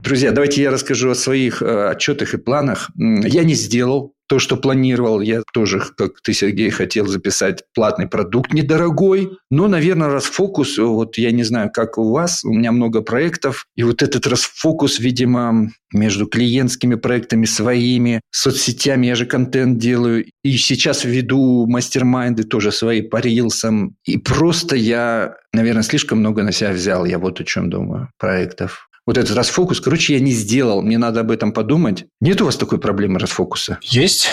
[0.04, 2.90] Друзья, давайте я расскажу о своих э, отчетах и планах.
[2.96, 5.20] Я не сделал то, что планировал.
[5.20, 9.30] Я тоже, как ты, Сергей, хотел записать платный продукт недорогой.
[9.50, 13.66] Но, наверное, расфокус, вот я не знаю, как у вас, у меня много проектов.
[13.76, 20.26] И вот этот расфокус, видимо, между клиентскими проектами своими, соцсетями, я же контент делаю.
[20.42, 23.96] И сейчас веду мастер-майнды тоже свои по рилсам.
[24.04, 27.04] И просто я, наверное, слишком много на себя взял.
[27.04, 31.20] Я вот о чем думаю, проектов вот этот расфокус, короче, я не сделал, мне надо
[31.20, 32.06] об этом подумать.
[32.20, 33.78] Нет у вас такой проблемы расфокуса?
[33.82, 34.28] Есть.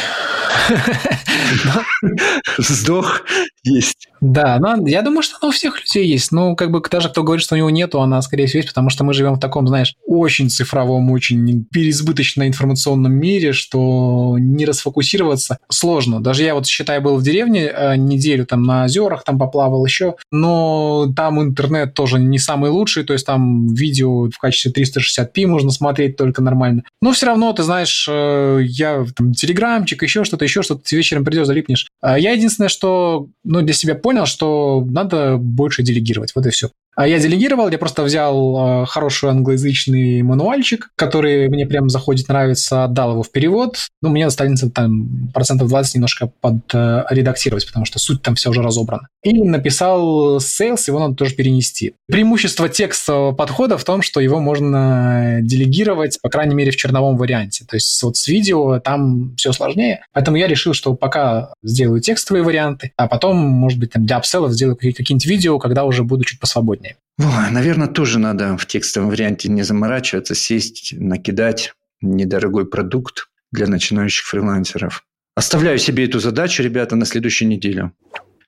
[2.57, 3.21] Сдох
[3.63, 4.07] есть.
[4.21, 6.31] Да, но я думаю, что она у всех людей есть.
[6.31, 8.89] Ну, как бы даже кто говорит, что у него нету, она, скорее всего, есть, потому
[8.89, 15.57] что мы живем в таком, знаешь, очень цифровом, очень переизбыточно информационном мире, что не расфокусироваться
[15.69, 16.21] сложно.
[16.21, 20.15] Даже я вот, считаю, был в деревне э, неделю там на озерах, там поплавал еще,
[20.31, 25.71] но там интернет тоже не самый лучший, то есть там видео в качестве 360p можно
[25.71, 26.83] смотреть только нормально.
[27.01, 31.47] Но все равно, ты знаешь, э, я там телеграмчик, еще что-то, еще что-то, вечером придешь,
[31.47, 31.87] залипнешь.
[32.01, 36.33] А я единственное, что ну, для себя понял, что надо больше делегировать.
[36.35, 36.69] Вот и все.
[36.95, 42.83] А я делегировал, я просто взял э, хороший англоязычный мануальчик, который мне прям заходит, нравится,
[42.83, 43.77] отдал его в перевод.
[44.01, 49.07] Ну, мне останется там процентов 20 немножко подредактировать, потому что суть там вся уже разобрана.
[49.23, 51.93] И написал sales, его надо тоже перенести.
[52.07, 57.65] Преимущество текстового подхода в том, что его можно делегировать, по крайней мере, в черновом варианте.
[57.65, 60.03] То есть вот с видео там все сложнее.
[60.13, 64.51] Поэтому я решил, что пока сделаю текстовые варианты, а потом, может быть, там для апселлов
[64.51, 66.97] сделаю какие-нибудь видео, когда уже буду чуть посвободнее.
[67.19, 74.25] Ой, наверное, тоже надо в текстовом варианте не заморачиваться, сесть, накидать недорогой продукт для начинающих
[74.25, 75.05] фрилансеров.
[75.35, 77.93] Оставляю себе эту задачу, ребята, на следующую неделю.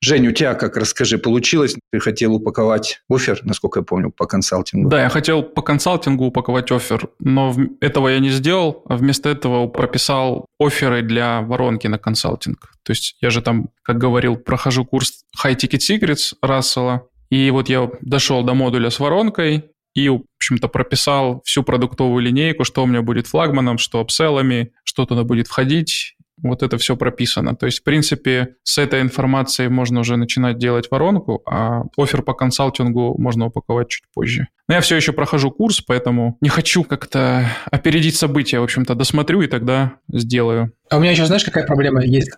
[0.04, 1.78] Жень, у тебя как, расскажи, получилось?
[1.93, 4.89] Ты хотел упаковать офер, насколько я помню, по консалтингу.
[4.89, 9.68] Да, я хотел по консалтингу упаковать офер, но этого я не сделал, а вместо этого
[9.68, 12.74] прописал оферы для воронки на консалтинг.
[12.84, 17.70] То есть я же там, как говорил, прохожу курс High Ticket Secrets Рассела, и вот
[17.70, 22.88] я дошел до модуля с воронкой и, в общем-то, прописал всю продуктовую линейку, что у
[22.88, 26.18] меня будет флагманом, что апселлами, что туда будет входить.
[26.44, 27.56] Вот это все прописано.
[27.56, 32.34] То есть, в принципе, с этой информацией можно уже начинать делать воронку, а офер по
[32.34, 34.48] консалтингу можно упаковать чуть позже.
[34.68, 38.60] Но я все еще прохожу курс, поэтому не хочу как-то опередить события.
[38.60, 40.72] В общем-то, досмотрю и тогда сделаю.
[40.90, 42.32] А у меня еще, знаешь, какая проблема есть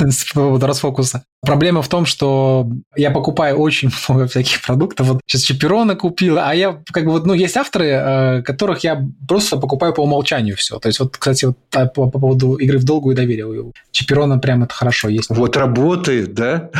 [0.00, 1.24] с поводу расфокуса?
[1.40, 5.06] Проблема в том, что я покупаю очень много всяких продуктов.
[5.08, 9.06] Вот сейчас Чаперона купил, а я как бы вот, ну, есть авторы, э, которых я
[9.26, 10.78] просто покупаю по умолчанию все.
[10.78, 13.72] То есть вот, кстати, вот по, по поводу игры в долгую доверие.
[13.92, 15.30] Чаперона прям это хорошо есть.
[15.30, 16.70] Вот работает, да?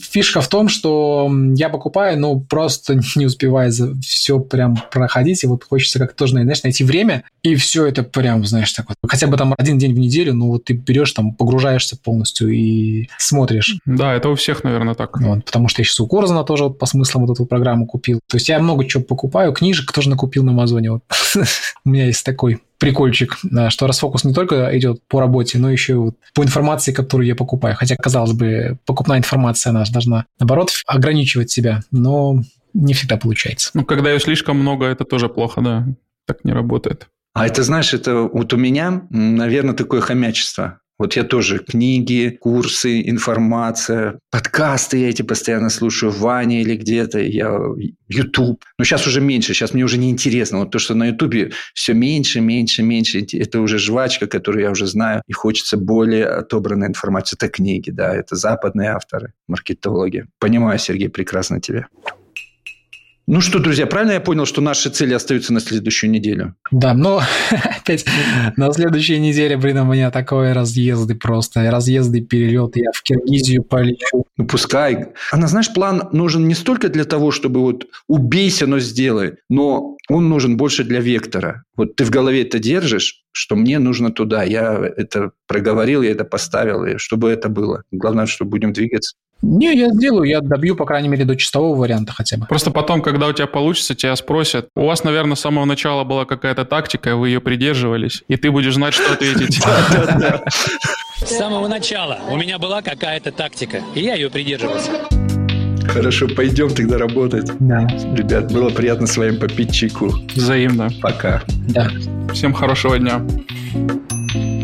[0.00, 5.46] Фишка в том, что я покупаю, ну, просто не успеваю за все прям проходить, и
[5.46, 9.26] вот хочется как-то тоже, знаешь, найти время, и все это прям, знаешь, так вот, хотя
[9.26, 13.78] бы там один день в неделю, ну вот ты берешь там, погружаешься полностью и смотришь.
[13.86, 15.18] Да, это у всех, наверное, так.
[15.20, 18.20] Вот, потому что я сейчас у Корзана тоже вот по смыслам вот эту программу купил.
[18.28, 20.92] То есть я много чего покупаю, книжек тоже накупил на Амазоне.
[20.92, 21.02] Вот.
[21.84, 23.38] у меня есть такой прикольчик,
[23.68, 27.76] что расфокус не только идет по работе, но еще вот по информации, которую я покупаю.
[27.76, 32.42] Хотя, казалось бы, покупная информация, она же должна, наоборот, ограничивать себя, но
[32.74, 33.70] не всегда получается.
[33.74, 35.86] Ну, когда ее слишком много, это тоже плохо, да.
[36.26, 37.08] Так не работает.
[37.34, 40.80] А это, знаешь, это вот у меня, наверное, такое хомячество.
[40.98, 47.18] Вот я тоже книги, курсы, информация, подкасты я эти постоянно слушаю в Ване или где-то,
[47.18, 47.58] я
[48.08, 48.62] YouTube.
[48.78, 50.58] Но сейчас уже меньше, сейчас мне уже не интересно.
[50.58, 54.86] Вот то, что на YouTube все меньше, меньше, меньше, это уже жвачка, которую я уже
[54.86, 57.36] знаю, и хочется более отобранной информации.
[57.36, 60.26] Это книги, да, это западные авторы, маркетологи.
[60.38, 61.88] Понимаю, Сергей, прекрасно тебя.
[63.28, 66.56] Ну что, друзья, правильно я понял, что наши цели остаются на следующую неделю?
[66.72, 68.04] Да, но опять
[68.56, 74.26] на следующей неделе, блин, у меня такое разъезды просто, разъезды, перелеты, я в Киргизию полечу.
[74.36, 75.10] Ну пускай.
[75.30, 80.28] Она, знаешь, план нужен не столько для того, чтобы вот убейся, но сделай, но он
[80.28, 81.62] нужен больше для вектора.
[81.76, 84.42] Вот ты в голове это держишь, что мне нужно туда.
[84.42, 87.84] Я это проговорил, я это поставил, и чтобы это было.
[87.92, 89.14] Главное, что будем двигаться.
[89.42, 92.46] Не, я сделаю, я добью, по крайней мере, до чистового варианта хотя бы.
[92.46, 94.68] Просто потом, когда у тебя получится, тебя спросят.
[94.76, 98.74] У вас, наверное, с самого начала была какая-то тактика, вы ее придерживались, и ты будешь
[98.74, 99.60] знать, что ответить.
[101.16, 104.90] С самого начала у меня была какая-то тактика, и я ее придерживался.
[105.86, 107.50] Хорошо, пойдем тогда работать.
[107.58, 107.86] Да.
[108.16, 110.12] Ребят, было приятно с вами попить чайку.
[110.34, 110.88] Взаимно.
[111.00, 111.42] Пока.
[111.68, 111.90] Да.
[112.32, 113.20] Всем хорошего дня.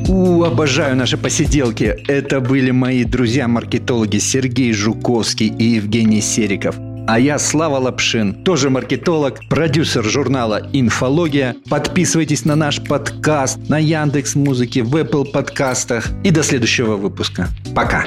[0.09, 1.95] У, обожаю наши посиделки.
[2.09, 6.77] Это были мои друзья-маркетологи Сергей Жуковский и Евгений Сериков.
[7.07, 11.57] А я Слава Лапшин, тоже маркетолог, продюсер журнала «Инфология».
[11.69, 16.09] Подписывайтесь на наш подкаст на Яндекс Музыке, в Apple подкастах.
[16.25, 17.49] И до следующего выпуска.
[17.75, 18.07] Пока!